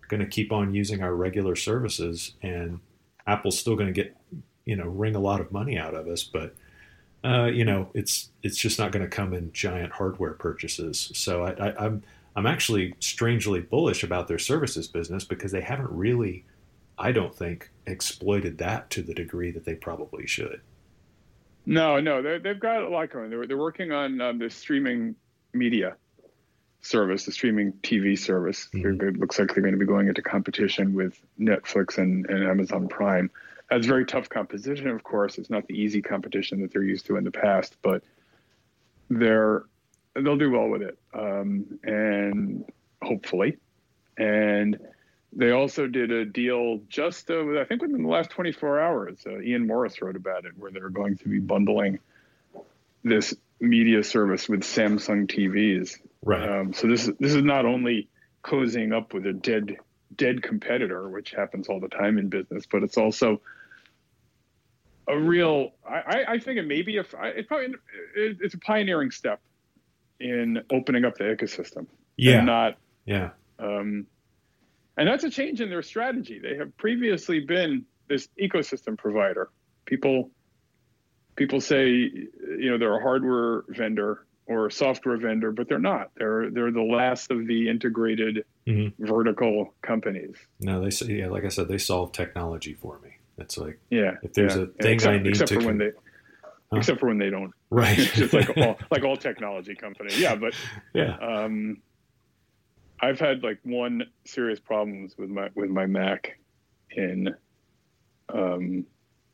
going 0.09 0.21
to 0.21 0.27
keep 0.27 0.53
on 0.53 0.75
using 0.75 1.03
our 1.03 1.15
regular 1.15 1.55
services, 1.55 2.33
and 2.43 2.81
Apple's 3.27 3.59
still 3.59 3.77
going 3.77 3.87
to 3.87 3.93
get, 3.93 4.17
you 4.71 4.77
know, 4.77 4.87
wring 4.87 5.17
a 5.17 5.21
lot 5.21 5.41
of 5.41 5.51
money 5.53 5.77
out 5.77 5.95
of 5.95 6.07
us. 6.07 6.23
But 6.23 6.55
uh, 7.25 7.47
you 7.47 7.65
know, 7.65 7.91
it's 7.93 8.31
it's 8.43 8.57
just 8.57 8.79
not 8.79 8.93
going 8.93 9.05
to 9.05 9.11
come 9.11 9.35
in 9.35 9.53
giant 9.53 9.93
hardware 9.93 10.33
purchases. 10.33 11.11
So 11.15 11.45
I, 11.45 11.51
I, 11.53 11.85
I'm 11.85 12.03
I'm 12.37 12.47
actually 12.47 12.95
strangely 13.01 13.61
bullish 13.61 14.03
about 14.03 14.29
their 14.29 14.39
services 14.39 14.89
business 14.89 15.25
because 15.25 15.53
they 15.53 15.61
haven't 15.61 15.91
really 15.91 16.45
I 17.01 17.13
don't 17.13 17.35
think, 17.35 17.71
exploited 17.87 18.59
that 18.59 18.91
to 18.91 19.03
the 19.03 19.15
degree 19.15 19.51
that 19.53 19.65
they 19.65 19.75
probably 19.75 20.27
should. 20.27 20.61
No, 21.65 21.99
no, 21.99 22.39
they've 22.39 22.61
got 22.61 22.83
a 22.83 22.89
lot 22.89 23.11
going. 23.11 23.31
They're, 23.31 23.47
they're 23.47 23.57
working 23.57 23.91
on 23.91 24.21
um, 24.21 24.39
the 24.39 24.51
streaming 24.51 25.17
media 25.55 25.97
service, 26.83 27.25
the 27.25 27.33
streaming 27.33 27.73
TV 27.83 28.19
service. 28.19 28.69
Mm-hmm. 28.75 29.09
It 29.09 29.17
looks 29.19 29.39
like 29.39 29.55
they're 29.55 29.63
going 29.63 29.75
to 29.75 29.79
be 29.79 29.87
going 29.87 30.09
into 30.09 30.23
competition 30.23 30.93
with 30.93 31.19
Netflix 31.39 31.97
and, 31.97 32.29
and 32.29 32.45
Amazon 32.47 32.87
Prime. 32.87 33.31
That's 33.71 33.87
very 33.87 34.05
tough 34.05 34.29
competition, 34.29 34.89
of 34.89 35.05
course. 35.05 35.39
It's 35.39 35.51
not 35.51 35.67
the 35.67 35.75
easy 35.75 36.03
competition 36.03 36.61
that 36.63 36.73
they're 36.73 36.83
used 36.83 37.07
to 37.07 37.17
in 37.17 37.25
the 37.25 37.31
past, 37.31 37.77
but 37.83 38.03
they're 39.09 39.65
they'll 40.15 40.37
do 40.37 40.51
well 40.51 40.69
with 40.69 40.83
it, 40.83 40.99
um, 41.15 41.79
and 41.85 42.65
hopefully. 43.01 43.59
And 44.19 44.79
they 45.33 45.53
also 45.53 45.87
did 45.87 46.11
a 46.11 46.25
deal 46.25 46.81
just, 46.89 47.31
uh, 47.31 47.61
I 47.61 47.65
think, 47.65 47.83
within 47.83 48.03
the 48.03 48.09
last 48.09 48.31
24 48.31 48.81
hours. 48.81 49.19
Uh, 49.25 49.41
Ian 49.41 49.67
Morris 49.67 50.03
wrote 50.03 50.17
about 50.17 50.45
it, 50.45 50.59
where 50.59 50.73
they're 50.73 50.91
going 50.91 51.17
to 51.19 51.29
be 51.29 51.39
bundling 51.39 52.01
this 53.05 53.35
media 53.61 54.03
service 54.03 54.49
with 54.49 54.63
Samsung 54.63 55.29
TVs. 55.29 55.99
Right. 56.25 56.49
Um, 56.49 56.73
so 56.73 56.89
this 56.89 57.09
this 57.21 57.35
is 57.35 57.45
not 57.45 57.67
only 57.67 58.09
cozying 58.43 58.93
up 58.97 59.15
with 59.15 59.27
a 59.27 59.33
dead 59.33 59.77
dead 60.17 60.43
competitor, 60.43 61.09
which 61.09 61.31
happens 61.31 61.69
all 61.69 61.79
the 61.79 61.89
time 61.89 62.19
in 62.19 62.29
business, 62.29 62.65
but 62.71 62.83
it's 62.83 62.99
also 62.99 63.41
a 65.11 65.19
real. 65.19 65.73
I, 65.89 66.25
I 66.29 66.39
think 66.39 66.59
it 66.59 66.67
may 66.67 66.83
be 66.83 66.99
a. 66.99 67.05
It's 67.23 67.49
probably 67.49 67.75
it's 68.15 68.55
a 68.55 68.59
pioneering 68.59 69.11
step 69.11 69.41
in 70.21 70.63
opening 70.71 71.05
up 71.05 71.17
the 71.17 71.25
ecosystem. 71.25 71.87
Yeah. 72.17 72.43
not. 72.43 72.77
Yeah. 73.07 73.31
Um, 73.59 74.07
and 74.97 75.09
that's 75.09 75.25
a 75.25 75.31
change 75.31 75.61
in 75.61 75.71
their 75.71 75.83
strategy. 75.83 76.39
They 76.39 76.57
have 76.57 76.77
previously 76.77 77.41
been 77.41 77.85
this 78.09 78.29
ecosystem 78.41 78.99
provider. 78.99 79.51
People 79.87 80.31
people 81.37 81.61
say 81.61 81.89
you 81.89 82.71
know 82.71 82.79
they're 82.79 82.99
a 82.99 83.03
hardware 83.03 83.65
vendor 83.69 84.27
or 84.47 84.67
a 84.67 84.73
software 84.73 85.17
vendor, 85.17 85.53
but 85.53 85.69
they're 85.69 85.79
not. 85.79 86.11
They're 86.17 86.51
they're 86.51 86.73
the 86.73 86.83
last 86.83 87.31
of 87.31 87.47
the 87.47 87.69
integrated 87.69 88.45
mm-hmm. 88.67 89.05
vertical 89.05 89.75
companies. 89.81 90.37
No, 90.61 90.83
they 90.83 90.91
say 90.91 91.07
yeah, 91.07 91.29
like 91.29 91.45
I 91.45 91.49
said, 91.49 91.69
they 91.69 91.79
solve 91.79 92.13
technology 92.13 92.75
for 92.75 92.99
me. 92.99 93.17
It's 93.41 93.59
like 93.59 93.79
yeah, 93.91 94.17
if 94.23 94.33
there's 94.35 94.57
yeah. 94.57 94.63
a 94.63 94.67
thing 94.67 94.95
except, 94.95 95.15
I 95.15 95.19
need 95.19 95.29
except 95.29 95.49
to 95.49 95.61
for 95.61 95.67
when 95.67 95.79
they 95.79 95.91
huh? 96.71 96.79
except 96.79 97.01
for 97.01 97.07
when 97.07 97.19
they 97.19 97.31
don't. 97.31 97.53
Right, 97.71 97.97
just 97.97 98.33
like 98.33 98.57
all 98.57 98.79
like 98.91 99.05
all 99.05 99.17
technology 99.17 99.75
companies. 99.75 100.19
Yeah, 100.19 100.37
but 100.37 100.55
yeah. 100.95 101.17
Um, 101.17 101.83
I've 103.01 103.19
had 103.19 103.43
like 103.43 103.59
one 103.63 104.05
serious 104.25 104.61
problems 104.61 105.17
with 105.17 105.31
my 105.31 105.49
with 105.55 105.71
my 105.71 105.87
Mac 105.87 106.39
in 106.91 107.35
um, 108.33 108.87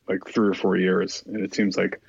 like 0.08 0.26
three 0.28 0.48
or 0.48 0.54
four 0.54 0.76
years, 0.76 1.22
and 1.26 1.44
it 1.44 1.54
seems 1.54 1.76
like 1.76 2.00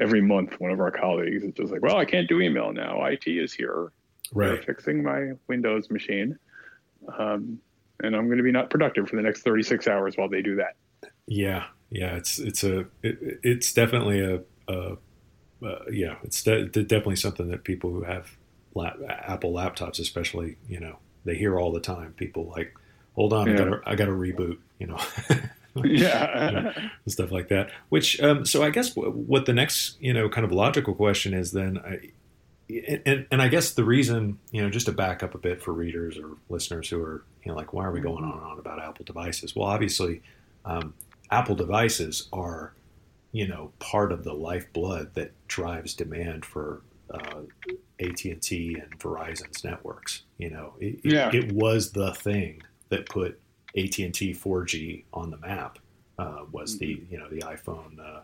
every 0.00 0.22
month 0.22 0.58
one 0.58 0.70
of 0.70 0.80
our 0.80 0.90
colleagues 0.90 1.44
is 1.44 1.52
just 1.52 1.72
like, 1.72 1.82
"Well, 1.82 1.98
I 1.98 2.04
can't 2.04 2.28
do 2.28 2.40
email 2.40 2.72
now. 2.72 3.04
IT 3.04 3.26
is 3.26 3.52
here. 3.52 3.92
Right, 4.32 4.48
They're 4.48 4.62
fixing 4.62 5.02
my 5.02 5.32
Windows 5.48 5.90
machine, 5.90 6.38
um, 7.18 7.58
and 8.02 8.14
I'm 8.16 8.26
going 8.26 8.38
to 8.38 8.44
be 8.44 8.52
not 8.52 8.70
productive 8.70 9.08
for 9.08 9.16
the 9.16 9.22
next 9.22 9.42
36 9.42 9.86
hours 9.88 10.16
while 10.16 10.28
they 10.28 10.42
do 10.42 10.56
that." 10.56 10.76
Yeah, 11.30 11.66
yeah, 11.90 12.16
it's 12.16 12.40
it's 12.40 12.64
a 12.64 12.80
it, 13.02 13.40
it's 13.44 13.72
definitely 13.72 14.20
a, 14.20 14.40
a 14.68 14.96
uh, 15.64 15.84
yeah, 15.90 16.16
it's 16.24 16.42
de- 16.42 16.66
definitely 16.66 17.16
something 17.16 17.48
that 17.50 17.62
people 17.62 17.90
who 17.90 18.02
have 18.02 18.30
lap, 18.74 18.98
Apple 19.08 19.52
laptops, 19.52 20.00
especially, 20.00 20.56
you 20.68 20.80
know, 20.80 20.96
they 21.24 21.36
hear 21.36 21.58
all 21.58 21.70
the 21.70 21.80
time. 21.80 22.14
People 22.16 22.52
like, 22.56 22.74
hold 23.14 23.32
on, 23.32 23.46
yeah. 23.46 23.52
I 23.52 23.56
got 23.56 23.82
I 23.86 23.94
got 23.94 24.06
to 24.06 24.12
reboot, 24.12 24.58
you 24.80 24.88
know. 24.88 24.98
yeah, 25.84 26.46
you 26.46 26.60
know, 26.60 26.72
stuff 27.06 27.30
like 27.30 27.48
that. 27.48 27.70
Which, 27.90 28.20
um, 28.20 28.44
so 28.44 28.64
I 28.64 28.70
guess 28.70 28.96
what 28.96 29.46
the 29.46 29.52
next, 29.52 30.00
you 30.00 30.12
know, 30.12 30.28
kind 30.28 30.44
of 30.44 30.50
logical 30.50 30.94
question 30.94 31.32
is 31.32 31.52
then, 31.52 31.78
I, 31.78 32.10
and, 33.06 33.26
and 33.30 33.40
I 33.40 33.46
guess 33.46 33.72
the 33.72 33.84
reason, 33.84 34.38
you 34.50 34.62
know, 34.62 34.70
just 34.70 34.86
to 34.86 34.92
back 34.92 35.22
up 35.22 35.36
a 35.36 35.38
bit 35.38 35.62
for 35.62 35.72
readers 35.72 36.18
or 36.18 36.30
listeners 36.48 36.88
who 36.88 37.00
are, 37.00 37.22
you 37.44 37.52
know, 37.52 37.56
like, 37.56 37.72
why 37.72 37.84
are 37.84 37.92
we 37.92 38.00
going 38.00 38.24
on 38.24 38.32
and 38.32 38.42
on 38.42 38.58
about 38.58 38.82
Apple 38.82 39.04
devices? 39.04 39.54
Well, 39.54 39.68
obviously, 39.68 40.22
um, 40.64 40.94
Apple 41.30 41.54
devices 41.54 42.28
are, 42.32 42.72
you 43.32 43.46
know, 43.46 43.72
part 43.78 44.12
of 44.12 44.24
the 44.24 44.32
lifeblood 44.32 45.14
that 45.14 45.32
drives 45.48 45.94
demand 45.94 46.44
for 46.44 46.82
uh, 47.12 47.40
AT&T 48.00 48.76
and 48.80 48.98
Verizon's 48.98 49.64
networks. 49.64 50.22
You 50.38 50.50
know, 50.50 50.74
it, 50.80 51.00
yeah. 51.04 51.28
it, 51.28 51.34
it, 51.34 51.52
was 51.52 51.92
the 51.92 52.12
thing 52.14 52.62
that 52.88 53.08
put 53.08 53.40
AT&T 53.76 54.10
4G 54.10 55.04
on 55.12 55.30
the 55.30 55.38
map. 55.38 55.78
Uh, 56.18 56.44
was 56.52 56.76
the 56.76 56.96
mm-hmm. 56.96 57.14
you 57.14 57.18
know 57.18 57.28
the 57.30 57.40
iPhone 57.40 57.98
uh, 57.98 58.20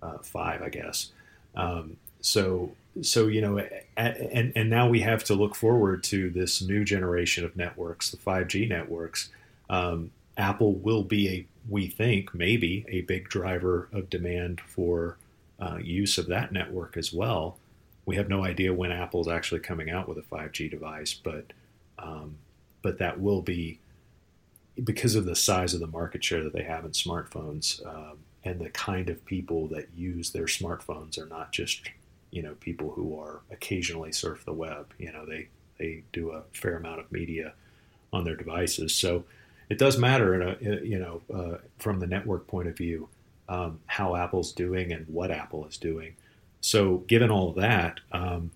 uh, 0.00 0.18
five, 0.18 0.62
I 0.62 0.68
guess. 0.68 1.10
Um, 1.56 1.96
so 2.20 2.70
so 3.00 3.26
you 3.26 3.40
know, 3.40 3.58
and 3.96 4.52
and 4.54 4.70
now 4.70 4.88
we 4.88 5.00
have 5.00 5.24
to 5.24 5.34
look 5.34 5.56
forward 5.56 6.04
to 6.04 6.30
this 6.30 6.62
new 6.62 6.84
generation 6.84 7.44
of 7.44 7.56
networks, 7.56 8.10
the 8.10 8.16
5G 8.16 8.68
networks. 8.68 9.30
Um, 9.68 10.12
Apple 10.36 10.74
will 10.74 11.02
be 11.02 11.28
a 11.28 11.46
we 11.68 11.86
think 11.86 12.34
maybe 12.34 12.84
a 12.88 13.02
big 13.02 13.28
driver 13.28 13.88
of 13.92 14.10
demand 14.10 14.60
for 14.60 15.16
uh, 15.60 15.76
use 15.76 16.18
of 16.18 16.26
that 16.26 16.52
network 16.52 16.96
as 16.96 17.12
well 17.12 17.58
we 18.04 18.16
have 18.16 18.28
no 18.28 18.44
idea 18.44 18.74
when 18.74 18.90
Apple 18.90 19.20
is 19.20 19.28
actually 19.28 19.60
coming 19.60 19.90
out 19.90 20.08
with 20.08 20.18
a 20.18 20.22
5G 20.22 20.70
device, 20.70 21.14
but 21.14 21.52
um, 21.98 22.36
but 22.82 22.98
that 22.98 23.20
will 23.20 23.42
be 23.42 23.78
because 24.82 25.14
of 25.14 25.24
the 25.24 25.36
size 25.36 25.74
of 25.74 25.80
the 25.80 25.86
market 25.86 26.24
share 26.24 26.42
that 26.42 26.52
they 26.52 26.62
have 26.62 26.84
in 26.84 26.90
smartphones 26.90 27.84
um, 27.86 28.18
and 28.44 28.58
the 28.58 28.70
kind 28.70 29.08
of 29.08 29.24
people 29.24 29.68
that 29.68 29.86
use 29.94 30.30
their 30.30 30.46
smartphones 30.46 31.18
are 31.18 31.26
not 31.26 31.52
just 31.52 31.90
you 32.30 32.42
know 32.42 32.54
people 32.54 32.90
who 32.90 33.18
are 33.18 33.42
occasionally 33.50 34.10
surf 34.10 34.44
the 34.44 34.52
web. 34.52 34.92
You 34.98 35.12
know 35.12 35.24
they 35.24 35.48
they 35.78 36.02
do 36.12 36.32
a 36.32 36.42
fair 36.52 36.76
amount 36.76 37.00
of 37.00 37.12
media 37.12 37.52
on 38.12 38.24
their 38.24 38.36
devices, 38.36 38.94
so 38.94 39.24
it 39.72 39.78
does 39.78 39.96
matter. 39.96 40.34
In 40.34 40.42
a, 40.42 40.84
you 40.84 40.98
know 40.98 41.22
uh, 41.34 41.56
from 41.78 41.98
the 41.98 42.06
network 42.06 42.46
point 42.46 42.68
of 42.68 42.76
view, 42.76 43.08
um, 43.48 43.80
how 43.86 44.14
Apple's 44.14 44.52
doing 44.52 44.92
and 44.92 45.06
what 45.08 45.30
Apple 45.30 45.66
is 45.66 45.78
doing. 45.78 46.14
So, 46.60 46.98
given 46.98 47.30
all 47.30 47.54
that, 47.54 48.00
um, 48.12 48.50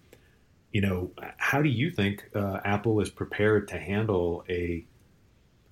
you 0.73 0.82
know, 0.82 1.11
how 1.38 1.62
do 1.62 1.70
you 1.70 1.90
think 1.90 2.28
uh, 2.35 2.61
Apple 2.66 3.00
is 3.00 3.08
prepared 3.08 3.68
to 3.68 3.78
handle 3.78 4.44
a 4.50 4.85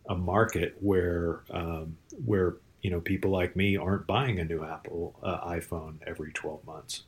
a 0.09 0.15
market 0.15 0.77
where 0.81 1.43
um, 1.51 1.99
where 2.25 2.57
you 2.81 2.91
know 2.91 3.03
people 3.03 3.31
like 3.31 3.55
me 3.55 3.77
aren't 3.77 4.07
buying 4.07 4.39
a 4.41 4.45
new 4.45 4.65
Apple 4.65 5.15
uh, 5.23 5.47
iPhone 5.47 5.99
every 6.07 6.33
12 6.33 6.65
months? 6.65 7.03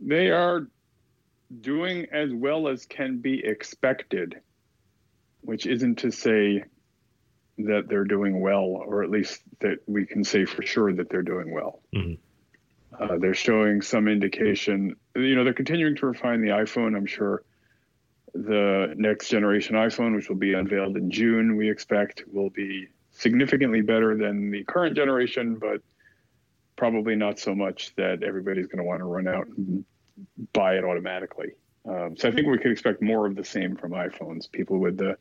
They 0.00 0.32
are 0.32 0.66
doing 1.60 2.06
as 2.10 2.32
well 2.32 2.66
as 2.66 2.84
can 2.84 3.18
be 3.18 3.44
expected, 3.44 4.40
which 5.42 5.66
isn't 5.66 5.98
to 5.98 6.10
say 6.10 6.64
that 7.58 7.88
they're 7.88 8.04
doing 8.04 8.40
well, 8.40 8.64
or 8.64 9.02
at 9.02 9.10
least 9.10 9.42
that 9.60 9.78
we 9.86 10.06
can 10.06 10.24
say 10.24 10.44
for 10.44 10.62
sure 10.62 10.92
that 10.92 11.10
they're 11.10 11.22
doing 11.22 11.52
well. 11.52 11.80
Mm-hmm. 11.94 12.14
Uh, 13.00 13.18
they're 13.18 13.34
showing 13.34 13.82
some 13.82 14.08
indication. 14.08 14.96
You 15.14 15.34
know, 15.34 15.44
they're 15.44 15.52
continuing 15.52 15.96
to 15.96 16.06
refine 16.06 16.40
the 16.40 16.48
iPhone. 16.48 16.96
I'm 16.96 17.06
sure 17.06 17.42
the 18.34 18.94
next 18.96 19.28
generation 19.28 19.74
iPhone, 19.76 20.14
which 20.14 20.28
will 20.28 20.36
be 20.36 20.54
unveiled 20.54 20.96
in 20.96 21.10
June, 21.10 21.56
we 21.56 21.70
expect 21.70 22.24
will 22.32 22.50
be 22.50 22.88
significantly 23.10 23.80
better 23.80 24.16
than 24.16 24.50
the 24.50 24.64
current 24.64 24.94
generation, 24.96 25.56
but 25.56 25.80
probably 26.76 27.16
not 27.16 27.38
so 27.38 27.54
much 27.54 27.94
that 27.96 28.22
everybody's 28.22 28.66
going 28.66 28.78
to 28.78 28.84
want 28.84 29.00
to 29.00 29.04
run 29.04 29.26
out 29.26 29.46
and 29.48 29.84
buy 30.52 30.76
it 30.76 30.84
automatically. 30.84 31.50
Um, 31.88 32.16
so 32.16 32.28
I 32.28 32.32
think 32.32 32.46
we 32.46 32.58
could 32.58 32.70
expect 32.70 33.02
more 33.02 33.26
of 33.26 33.34
the 33.34 33.44
same 33.44 33.76
from 33.76 33.92
iPhones. 33.92 34.50
People 34.50 34.78
with 34.78 34.98
the 34.98 35.16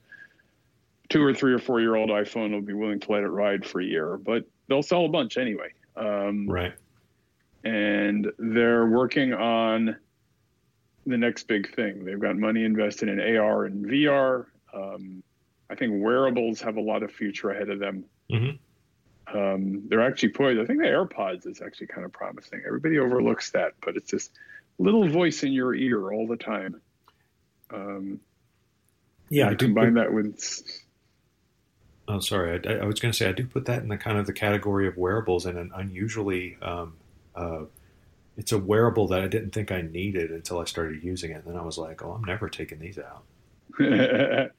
two 1.09 1.23
or 1.23 1.33
three 1.33 1.53
or 1.53 1.59
four 1.59 1.79
year 1.79 1.95
old 1.95 2.09
iPhone 2.09 2.51
will 2.51 2.61
be 2.61 2.73
willing 2.73 2.99
to 2.99 3.11
let 3.11 3.23
it 3.23 3.27
ride 3.27 3.65
for 3.65 3.81
a 3.81 3.85
year, 3.85 4.17
but 4.17 4.45
they'll 4.67 4.83
sell 4.83 5.05
a 5.05 5.09
bunch 5.09 5.37
anyway. 5.37 5.69
Um, 5.95 6.47
right 6.47 6.73
and 7.67 8.31
they're 8.37 8.85
working 8.85 9.33
on 9.33 9.97
the 11.05 11.17
next 11.17 11.47
big 11.47 11.73
thing. 11.75 12.05
They've 12.05 12.19
got 12.19 12.37
money 12.37 12.63
invested 12.63 13.09
in 13.09 13.19
AR 13.19 13.65
and 13.65 13.85
VR. 13.85 14.45
Um, 14.73 15.23
I 15.69 15.75
think 15.75 16.01
wearables 16.01 16.61
have 16.61 16.77
a 16.77 16.81
lot 16.81 17.03
of 17.03 17.11
future 17.11 17.49
ahead 17.51 17.69
of 17.69 17.79
them. 17.79 18.05
Mm-hmm. 18.31 19.37
Um, 19.37 19.83
they're 19.89 20.01
actually 20.01 20.29
poised. 20.29 20.61
I 20.61 20.65
think 20.65 20.79
the 20.79 20.87
AirPods 20.87 21.45
is 21.45 21.61
actually 21.61 21.87
kind 21.87 22.05
of 22.05 22.13
promising. 22.13 22.61
Everybody 22.65 22.99
overlooks 22.99 23.51
that, 23.51 23.73
but 23.83 23.97
it's 23.97 24.11
this 24.11 24.29
little 24.79 25.07
voice 25.09 25.43
in 25.43 25.51
your 25.51 25.75
ear 25.75 26.13
all 26.13 26.27
the 26.27 26.37
time. 26.37 26.81
Um, 27.73 28.21
yeah, 29.29 29.49
I 29.49 29.55
combine 29.55 29.95
that 29.95 30.13
with. 30.13 30.39
Oh, 32.07 32.19
sorry. 32.19 32.61
I, 32.65 32.73
I 32.73 32.85
was 32.85 32.99
going 32.99 33.11
to 33.11 33.17
say 33.17 33.27
I 33.27 33.33
do 33.33 33.45
put 33.45 33.65
that 33.65 33.81
in 33.81 33.89
the 33.89 33.97
kind 33.97 34.17
of 34.17 34.25
the 34.25 34.33
category 34.33 34.87
of 34.87 34.97
wearables 34.97 35.45
and 35.45 35.57
an 35.57 35.71
unusually 35.75 36.57
um, 36.61 36.93
uh, 37.35 37.65
it's 38.37 38.51
a 38.51 38.57
wearable 38.57 39.07
that 39.07 39.21
I 39.21 39.27
didn't 39.27 39.49
think 39.49 39.71
I 39.71 39.81
needed 39.81 40.31
until 40.31 40.59
I 40.59 40.65
started 40.65 41.03
using 41.03 41.31
it. 41.31 41.43
And 41.43 41.53
then 41.53 41.57
I 41.59 41.65
was 41.65 41.77
like, 41.77 42.03
oh, 42.03 42.11
I'm 42.11 42.23
never 42.23 42.47
taking 42.47 42.79
these 42.79 42.99
out. 42.99 43.23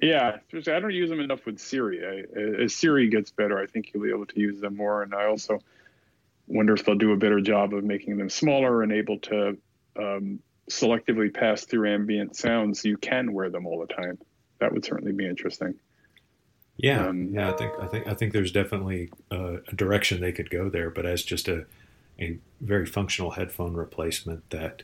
yeah, 0.01 0.39
I 0.53 0.81
don't 0.81 0.93
use 0.93 1.09
them 1.09 1.21
enough 1.21 1.47
with 1.47 1.61
Siri. 1.61 2.05
I, 2.05 2.63
as 2.63 2.75
Siri 2.75 3.09
gets 3.09 3.31
better, 3.31 3.59
I 3.59 3.67
think 3.67 3.93
you'll 3.93 4.03
be 4.03 4.11
able 4.11 4.27
to 4.27 4.41
use 4.41 4.61
them 4.61 4.77
more. 4.77 5.03
And 5.03 5.15
I 5.15 5.27
also 5.27 5.61
wonder 6.49 6.75
if 6.75 6.85
they'll 6.85 6.97
do 6.97 7.13
a 7.13 7.17
better 7.17 7.41
job 7.41 7.73
of 7.73 7.85
making 7.85 8.17
them 8.17 8.29
smaller 8.29 8.83
and 8.83 8.93
able 8.93 9.19
to 9.21 9.57
um, 9.97 10.41
selectively 10.69 11.33
pass 11.33 11.65
through 11.65 11.93
ambient 11.93 12.37
sounds 12.37 12.83
so 12.83 12.89
you 12.89 12.97
can 12.97 13.33
wear 13.33 13.49
them 13.49 13.67
all 13.67 13.81
the 13.81 13.93
time. 13.93 14.19
That 14.59 14.73
would 14.73 14.85
certainly 14.85 15.13
be 15.13 15.27
interesting. 15.27 15.75
Yeah, 16.79 17.09
um, 17.09 17.35
yeah, 17.35 17.51
I 17.51 17.57
think 17.57 17.73
I 17.81 17.87
think 17.87 18.07
I 18.07 18.15
think 18.15 18.33
there's 18.33 18.53
definitely 18.53 19.11
a, 19.31 19.59
a 19.67 19.75
direction 19.75 20.21
they 20.21 20.33
could 20.33 20.49
go 20.49 20.69
there, 20.69 20.91
but 20.91 21.05
as 21.05 21.25
just 21.25 21.49
a 21.49 21.67
a 22.21 22.39
very 22.61 22.87
functional 22.87 23.33
headphone 23.33 23.75
replacement 23.75 24.49
that 24.51 24.83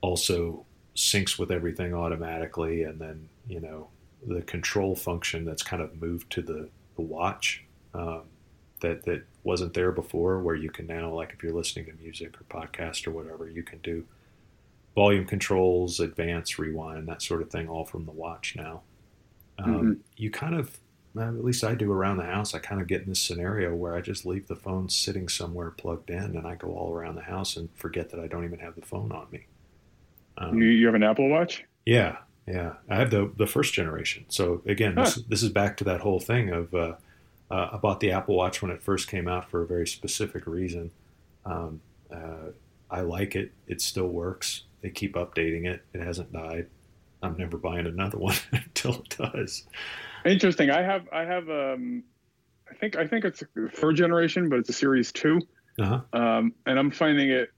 also 0.00 0.64
syncs 0.96 1.38
with 1.38 1.50
everything 1.50 1.94
automatically, 1.94 2.82
and 2.82 2.98
then 2.98 3.28
you 3.46 3.60
know 3.60 3.88
the 4.26 4.42
control 4.42 4.96
function 4.96 5.44
that's 5.44 5.62
kind 5.62 5.82
of 5.82 6.00
moved 6.00 6.30
to 6.32 6.42
the, 6.42 6.68
the 6.96 7.02
watch 7.02 7.62
um, 7.94 8.22
that 8.80 9.04
that 9.04 9.22
wasn't 9.44 9.74
there 9.74 9.92
before, 9.92 10.40
where 10.40 10.56
you 10.56 10.70
can 10.70 10.86
now 10.86 11.12
like 11.12 11.32
if 11.34 11.42
you're 11.42 11.52
listening 11.52 11.84
to 11.86 11.92
music 12.02 12.36
or 12.40 12.44
podcast 12.44 13.06
or 13.06 13.10
whatever, 13.10 13.48
you 13.48 13.62
can 13.62 13.78
do 13.80 14.02
volume 14.94 15.26
controls, 15.26 16.00
advance, 16.00 16.58
rewind, 16.58 17.06
that 17.06 17.20
sort 17.20 17.42
of 17.42 17.50
thing, 17.50 17.68
all 17.68 17.84
from 17.84 18.06
the 18.06 18.12
watch 18.12 18.56
now. 18.56 18.80
Um, 19.58 19.74
mm-hmm. 19.74 19.92
You 20.16 20.30
kind 20.30 20.54
of 20.54 20.78
at 21.20 21.44
least 21.44 21.64
I 21.64 21.74
do 21.74 21.92
around 21.92 22.18
the 22.18 22.24
house. 22.24 22.54
I 22.54 22.58
kind 22.58 22.80
of 22.80 22.86
get 22.86 23.02
in 23.02 23.08
this 23.08 23.20
scenario 23.20 23.74
where 23.74 23.94
I 23.94 24.00
just 24.00 24.26
leave 24.26 24.48
the 24.48 24.56
phone 24.56 24.88
sitting 24.88 25.28
somewhere 25.28 25.70
plugged 25.70 26.10
in, 26.10 26.36
and 26.36 26.46
I 26.46 26.54
go 26.54 26.68
all 26.68 26.92
around 26.92 27.16
the 27.16 27.22
house 27.22 27.56
and 27.56 27.68
forget 27.74 28.10
that 28.10 28.20
I 28.20 28.26
don't 28.26 28.44
even 28.44 28.58
have 28.58 28.74
the 28.74 28.82
phone 28.82 29.12
on 29.12 29.26
me. 29.30 29.46
Um, 30.38 30.58
you, 30.58 30.66
you 30.66 30.86
have 30.86 30.94
an 30.94 31.02
Apple 31.02 31.28
Watch? 31.28 31.64
Yeah, 31.86 32.18
yeah. 32.46 32.74
I 32.88 32.96
have 32.96 33.10
the 33.10 33.32
the 33.36 33.46
first 33.46 33.74
generation. 33.74 34.24
So 34.28 34.62
again, 34.66 34.94
huh. 34.94 35.04
this, 35.04 35.14
this 35.28 35.42
is 35.42 35.50
back 35.50 35.76
to 35.78 35.84
that 35.84 36.00
whole 36.00 36.20
thing 36.20 36.50
of 36.50 36.74
uh, 36.74 36.94
uh, 37.50 37.70
I 37.72 37.76
bought 37.78 38.00
the 38.00 38.12
Apple 38.12 38.36
Watch 38.36 38.62
when 38.62 38.70
it 38.70 38.82
first 38.82 39.08
came 39.08 39.28
out 39.28 39.50
for 39.50 39.62
a 39.62 39.66
very 39.66 39.86
specific 39.86 40.46
reason. 40.46 40.90
Um, 41.44 41.80
uh, 42.12 42.52
I 42.90 43.00
like 43.00 43.36
it. 43.36 43.52
It 43.66 43.80
still 43.80 44.08
works. 44.08 44.62
They 44.82 44.90
keep 44.90 45.14
updating 45.14 45.66
it. 45.66 45.82
It 45.92 46.00
hasn't 46.00 46.32
died. 46.32 46.68
I'm 47.22 47.36
never 47.36 47.56
buying 47.56 47.86
another 47.86 48.18
one 48.18 48.36
until 48.52 48.94
it 48.94 49.16
does. 49.16 49.64
Interesting. 50.24 50.70
I 50.70 50.82
have 50.82 51.08
I 51.12 51.24
have 51.24 51.48
um 51.48 52.04
I 52.70 52.74
think 52.74 52.96
I 52.96 53.06
think 53.06 53.24
it's 53.24 53.42
third 53.74 53.96
generation, 53.96 54.48
but 54.48 54.58
it's 54.58 54.68
a 54.68 54.74
series 54.74 55.12
2 55.12 55.40
uh-huh. 55.78 56.00
um, 56.12 56.54
and 56.66 56.78
I'm 56.78 56.90
finding 56.90 57.30
it 57.30 57.50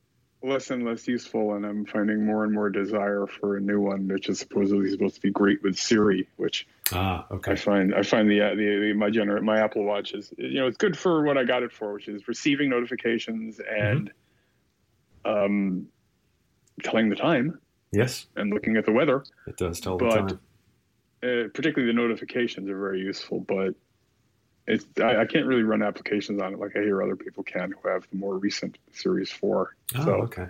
less 0.42 0.70
and 0.70 0.84
less 0.84 1.06
useful, 1.06 1.54
and 1.54 1.66
I'm 1.66 1.84
finding 1.84 2.24
more 2.24 2.44
and 2.44 2.52
more 2.52 2.70
desire 2.70 3.26
for 3.26 3.56
a 3.56 3.60
new 3.60 3.80
one, 3.80 4.08
which 4.08 4.28
is 4.28 4.38
supposedly 4.38 4.90
supposed 4.90 5.16
to 5.16 5.20
be 5.20 5.30
great 5.30 5.62
with 5.62 5.78
Siri, 5.78 6.28
which 6.36 6.66
ah 6.92 7.26
okay. 7.30 7.52
I 7.52 7.56
find 7.56 7.94
I 7.94 8.02
find 8.02 8.30
the 8.30 8.38
the, 8.38 8.88
the 8.88 8.92
my 8.94 9.10
gener- 9.10 9.42
my 9.42 9.60
Apple 9.60 9.84
Watch 9.84 10.12
is 10.12 10.32
you 10.38 10.60
know 10.60 10.66
it's 10.66 10.76
good 10.76 10.98
for 10.98 11.22
what 11.22 11.38
I 11.38 11.44
got 11.44 11.62
it 11.62 11.72
for, 11.72 11.94
which 11.94 12.08
is 12.08 12.28
receiving 12.28 12.70
notifications 12.70 13.60
and 13.60 14.12
mm-hmm. 15.24 15.44
um 15.44 15.86
telling 16.82 17.08
the 17.08 17.16
time. 17.16 17.58
Yes. 17.92 18.26
And 18.36 18.52
looking 18.54 18.76
at 18.76 18.86
the 18.86 18.92
weather. 18.92 19.24
It 19.48 19.56
does 19.56 19.80
tell 19.80 19.98
but, 19.98 20.10
the 20.10 20.16
time 20.16 20.40
uh, 21.22 21.48
particularly 21.54 21.92
the 21.92 21.96
notifications 21.96 22.68
are 22.68 22.78
very 22.78 23.00
useful, 23.00 23.40
but 23.40 23.74
it's 24.66 24.86
I, 25.00 25.22
I, 25.22 25.24
can't 25.26 25.46
really 25.46 25.62
run 25.62 25.82
applications 25.82 26.40
on 26.40 26.54
it 26.54 26.58
like 26.58 26.76
I 26.76 26.80
hear 26.80 27.02
other 27.02 27.16
people 27.16 27.42
can 27.42 27.72
who 27.72 27.88
have 27.88 28.06
the 28.10 28.16
more 28.16 28.38
recent 28.38 28.78
Series 28.92 29.30
Four. 29.30 29.76
Oh, 29.96 30.04
so 30.04 30.12
okay. 30.22 30.46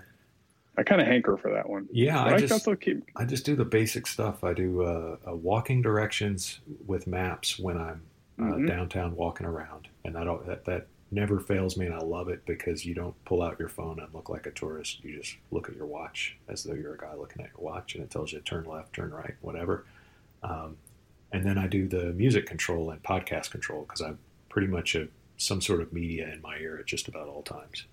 I 0.77 0.83
kind 0.83 1.01
of 1.01 1.07
hanker 1.07 1.37
for 1.37 1.53
that 1.53 1.69
one. 1.69 1.89
Yeah, 1.93 2.23
I, 2.23 2.35
I, 2.35 2.39
just 2.39 2.67
keep... 2.81 3.05
I 3.17 3.25
just 3.25 3.45
do 3.45 3.57
the 3.57 3.65
basic 3.65 4.07
stuff. 4.07 4.45
I 4.45 4.55
do 4.55 4.83
uh, 4.83 5.17
uh, 5.27 5.35
walking 5.35 5.83
directions 5.83 6.61
with 6.87 7.07
maps 7.07 7.59
when 7.59 7.77
I'm 7.77 8.03
uh, 8.39 8.43
mm-hmm. 8.45 8.67
downtown 8.67 9.17
walking 9.17 9.47
around, 9.47 9.89
and 10.05 10.15
that, 10.15 10.47
that 10.47 10.65
that 10.65 10.87
never 11.11 11.41
fails 11.41 11.77
me, 11.77 11.87
and 11.87 11.95
I 11.95 11.99
love 11.99 12.29
it 12.29 12.47
because 12.47 12.87
you 12.87 12.95
don't 12.95 13.15
pull 13.25 13.43
out 13.43 13.59
your 13.59 13.69
phone 13.69 13.99
and 13.99 14.13
look 14.15 14.29
like 14.29 14.47
a 14.47 14.53
tourist. 14.53 15.03
You 15.03 15.19
just 15.19 15.37
look 15.51 15.69
at 15.69 15.77
your 15.77 15.87
watch 15.87 16.37
as 16.49 16.63
though 16.63 16.75
you're 16.75 16.95
a 16.95 16.99
guy 16.99 17.15
looking 17.15 17.43
at 17.43 17.51
your 17.57 17.65
watch, 17.65 17.95
and 17.95 18.05
it 18.05 18.11
tells 18.11 18.33
you 18.33 18.39
to 18.39 18.45
turn 18.45 18.65
left, 18.65 18.93
turn 18.93 19.11
right, 19.11 19.35
whatever. 19.41 19.85
Um, 20.43 20.77
and 21.33 21.45
then 21.45 21.59
I 21.59 21.67
do 21.67 21.89
the 21.89 22.13
music 22.13 22.47
control 22.47 22.91
and 22.91 23.03
podcast 23.03 23.51
control 23.51 23.83
because 23.83 24.01
I'm 24.01 24.19
pretty 24.49 24.69
much 24.69 24.95
a, 24.95 25.09
some 25.37 25.61
sort 25.61 25.81
of 25.81 25.93
media 25.93 26.31
in 26.33 26.43
my 26.43 26.57
ear 26.57 26.79
at 26.79 26.87
just 26.87 27.09
about 27.09 27.29
all 27.29 27.43
times. 27.43 27.87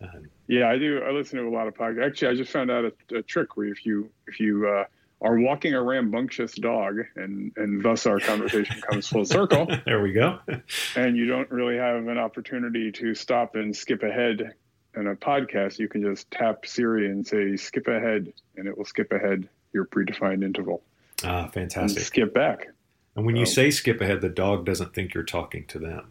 And, 0.00 0.28
yeah, 0.48 0.68
I 0.68 0.78
do. 0.78 1.02
I 1.02 1.10
listen 1.10 1.38
to 1.38 1.46
a 1.46 1.50
lot 1.50 1.66
of 1.68 1.74
podcasts. 1.74 2.06
Actually, 2.06 2.28
I 2.28 2.34
just 2.34 2.50
found 2.50 2.70
out 2.70 2.84
a, 2.84 3.18
a 3.18 3.22
trick 3.22 3.56
where 3.56 3.68
if 3.68 3.86
you 3.86 4.10
if 4.26 4.40
you 4.40 4.66
uh, 4.66 4.84
are 5.22 5.38
walking 5.38 5.74
a 5.74 5.82
rambunctious 5.82 6.54
dog, 6.54 6.96
and 7.16 7.52
and 7.56 7.82
thus 7.82 8.06
our 8.06 8.18
conversation 8.18 8.80
comes 8.90 9.06
full 9.08 9.24
circle. 9.24 9.68
there 9.86 10.02
we 10.02 10.12
go. 10.12 10.38
and 10.96 11.16
you 11.16 11.26
don't 11.26 11.50
really 11.50 11.76
have 11.76 12.06
an 12.08 12.18
opportunity 12.18 12.92
to 12.92 13.14
stop 13.14 13.54
and 13.54 13.74
skip 13.74 14.02
ahead 14.02 14.54
in 14.96 15.06
a 15.06 15.14
podcast. 15.14 15.78
You 15.78 15.88
can 15.88 16.02
just 16.02 16.30
tap 16.30 16.66
Siri 16.66 17.06
and 17.10 17.26
say 17.26 17.56
skip 17.56 17.88
ahead, 17.88 18.32
and 18.56 18.66
it 18.66 18.76
will 18.76 18.84
skip 18.84 19.12
ahead 19.12 19.48
your 19.72 19.86
predefined 19.86 20.44
interval. 20.44 20.82
Ah, 21.24 21.48
fantastic. 21.48 22.02
skip 22.02 22.34
back. 22.34 22.68
And 23.16 23.24
when 23.24 23.36
you 23.36 23.46
say 23.46 23.70
skip 23.70 24.00
ahead, 24.00 24.20
the 24.20 24.28
dog 24.28 24.64
doesn't 24.64 24.92
think 24.92 25.14
you're 25.14 25.22
talking 25.22 25.66
to 25.66 25.78
them. 25.78 26.08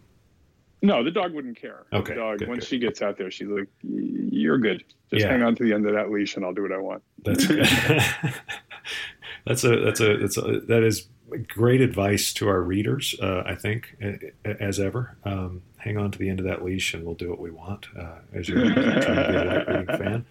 No, 0.81 1.03
the 1.03 1.11
dog 1.11 1.33
wouldn't 1.33 1.59
care. 1.59 1.85
Okay. 1.93 2.13
The 2.13 2.19
dog, 2.19 2.39
good, 2.39 2.49
once 2.49 2.61
good. 2.61 2.67
she 2.67 2.79
gets 2.79 3.01
out 3.01 3.17
there, 3.17 3.31
she's 3.31 3.47
like, 3.47 3.69
"You're 3.81 4.57
good. 4.57 4.83
Just 5.09 5.21
yeah. 5.25 5.31
hang 5.31 5.41
on 5.41 5.55
to 5.55 5.63
the 5.63 5.73
end 5.73 5.87
of 5.87 5.93
that 5.93 6.11
leash, 6.11 6.35
and 6.35 6.45
I'll 6.45 6.53
do 6.53 6.61
what 6.61 6.73
I 6.73 6.77
want." 6.77 7.03
That's 7.23 7.47
that's 9.45 9.63
a 9.63 9.79
that's 9.79 10.01
a 10.01 10.17
that's 10.17 10.37
a, 10.37 10.59
that 10.67 10.83
is 10.83 11.07
great 11.47 11.79
advice 11.79 12.33
to 12.33 12.49
our 12.49 12.61
readers. 12.61 13.15
Uh, 13.21 13.43
I 13.45 13.55
think, 13.55 13.95
as 14.43 14.79
ever, 14.79 15.17
um, 15.23 15.61
hang 15.77 15.97
on 15.97 16.11
to 16.11 16.19
the 16.19 16.29
end 16.29 16.39
of 16.39 16.45
that 16.45 16.63
leash, 16.63 16.93
and 16.93 17.05
we'll 17.05 17.15
do 17.15 17.29
what 17.29 17.39
we 17.39 17.51
want. 17.51 17.87
Uh, 17.97 18.19
as 18.33 18.49
you're 18.49 18.59
trying 18.73 19.01
to 19.01 19.27
be 19.29 19.37
a 19.37 19.43
light 19.45 19.67
reading 19.67 19.97
fan. 19.97 20.25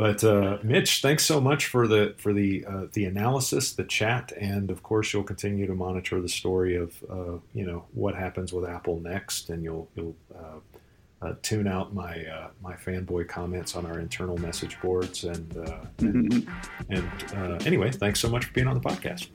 But 0.00 0.24
uh, 0.24 0.56
Mitch, 0.62 1.02
thanks 1.02 1.26
so 1.26 1.42
much 1.42 1.66
for 1.66 1.86
the 1.86 2.14
for 2.16 2.32
the 2.32 2.64
uh, 2.64 2.86
the 2.94 3.04
analysis, 3.04 3.74
the 3.74 3.84
chat, 3.84 4.32
and 4.32 4.70
of 4.70 4.82
course 4.82 5.12
you'll 5.12 5.24
continue 5.24 5.66
to 5.66 5.74
monitor 5.74 6.22
the 6.22 6.28
story 6.30 6.74
of 6.74 6.94
uh, 7.10 7.36
you 7.52 7.66
know 7.66 7.84
what 7.92 8.14
happens 8.14 8.50
with 8.50 8.64
Apple 8.64 8.98
next, 8.98 9.50
and 9.50 9.62
you'll 9.62 9.90
you'll 9.94 10.16
uh, 10.34 11.26
uh, 11.26 11.34
tune 11.42 11.66
out 11.66 11.92
my 11.92 12.24
uh, 12.24 12.48
my 12.62 12.76
fanboy 12.76 13.28
comments 13.28 13.76
on 13.76 13.84
our 13.84 14.00
internal 14.00 14.38
message 14.38 14.80
boards. 14.80 15.24
And 15.24 15.54
and, 15.98 16.48
and 16.88 17.66
anyway, 17.66 17.90
thanks 17.90 18.20
so 18.20 18.30
much 18.30 18.46
for 18.46 18.52
being 18.54 18.68
on 18.68 18.80
the 18.80 18.88
podcast. 18.88 19.28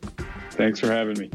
Thanks 0.53 0.79
for 0.79 0.87
having 0.87 1.19
me. 1.19 1.29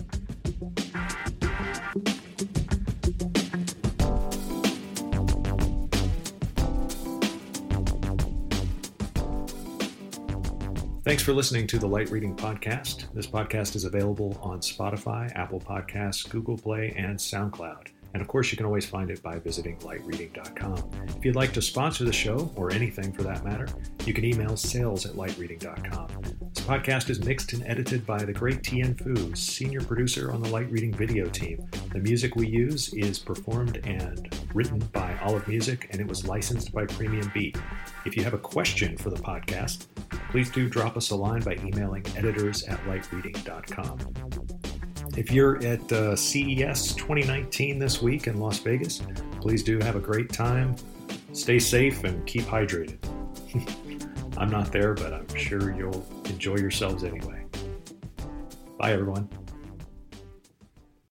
Thanks 11.10 11.24
for 11.24 11.32
listening 11.32 11.66
to 11.66 11.78
the 11.80 11.88
Light 11.88 12.08
Reading 12.12 12.36
Podcast. 12.36 13.12
This 13.12 13.26
podcast 13.26 13.74
is 13.74 13.82
available 13.82 14.38
on 14.40 14.60
Spotify, 14.60 15.36
Apple 15.36 15.58
Podcasts, 15.58 16.30
Google 16.30 16.56
Play, 16.56 16.94
and 16.96 17.18
SoundCloud. 17.18 17.88
And 18.14 18.22
of 18.22 18.28
course, 18.28 18.52
you 18.52 18.56
can 18.56 18.64
always 18.64 18.86
find 18.86 19.10
it 19.10 19.20
by 19.20 19.40
visiting 19.40 19.76
lightreading.com. 19.78 20.90
If 21.16 21.24
you'd 21.24 21.34
like 21.34 21.52
to 21.54 21.62
sponsor 21.62 22.04
the 22.04 22.12
show, 22.12 22.52
or 22.54 22.72
anything 22.72 23.12
for 23.12 23.24
that 23.24 23.44
matter, 23.44 23.66
you 24.06 24.14
can 24.14 24.24
email 24.24 24.56
sales 24.56 25.04
at 25.04 25.16
lightreading.com. 25.16 26.08
This 26.54 26.64
podcast 26.64 27.10
is 27.10 27.24
mixed 27.24 27.54
and 27.54 27.66
edited 27.66 28.06
by 28.06 28.24
the 28.24 28.32
great 28.32 28.62
Tien 28.62 28.94
Fu, 28.94 29.34
senior 29.34 29.80
producer 29.80 30.30
on 30.30 30.40
the 30.40 30.48
Light 30.50 30.70
Reading 30.70 30.94
video 30.94 31.28
team. 31.28 31.68
The 31.92 31.98
music 31.98 32.36
we 32.36 32.46
use 32.46 32.94
is 32.94 33.18
performed 33.18 33.80
and 33.84 34.32
written 34.54 34.78
by 34.92 35.18
Olive 35.22 35.48
Music, 35.48 35.88
and 35.90 36.00
it 36.00 36.06
was 36.06 36.28
licensed 36.28 36.72
by 36.72 36.86
Premium 36.86 37.32
Beat. 37.34 37.58
If 38.06 38.16
you 38.16 38.22
have 38.22 38.34
a 38.34 38.38
question 38.38 38.96
for 38.96 39.10
the 39.10 39.16
podcast, 39.16 39.86
please 40.30 40.50
do 40.50 40.68
drop 40.68 40.96
us 40.96 41.10
a 41.10 41.16
line 41.16 41.40
by 41.40 41.54
emailing 41.64 42.04
editors 42.16 42.62
at 42.64 42.78
lightreading.com. 42.84 43.98
If 45.16 45.32
you're 45.32 45.56
at 45.64 45.92
uh, 45.92 46.14
CES 46.14 46.94
2019 46.94 47.78
this 47.78 48.00
week 48.00 48.26
in 48.28 48.38
Las 48.38 48.60
Vegas, 48.60 49.02
please 49.40 49.62
do 49.62 49.78
have 49.80 49.96
a 49.96 50.00
great 50.00 50.32
time. 50.32 50.76
Stay 51.32 51.58
safe 51.58 52.04
and 52.04 52.24
keep 52.26 52.44
hydrated. 52.44 52.98
I'm 54.38 54.50
not 54.50 54.72
there, 54.72 54.94
but 54.94 55.12
I'm 55.12 55.34
sure 55.34 55.74
you'll 55.76 56.06
enjoy 56.26 56.56
yourselves 56.56 57.02
anyway. 57.04 57.44
Bye, 58.78 58.92
everyone. 58.92 59.28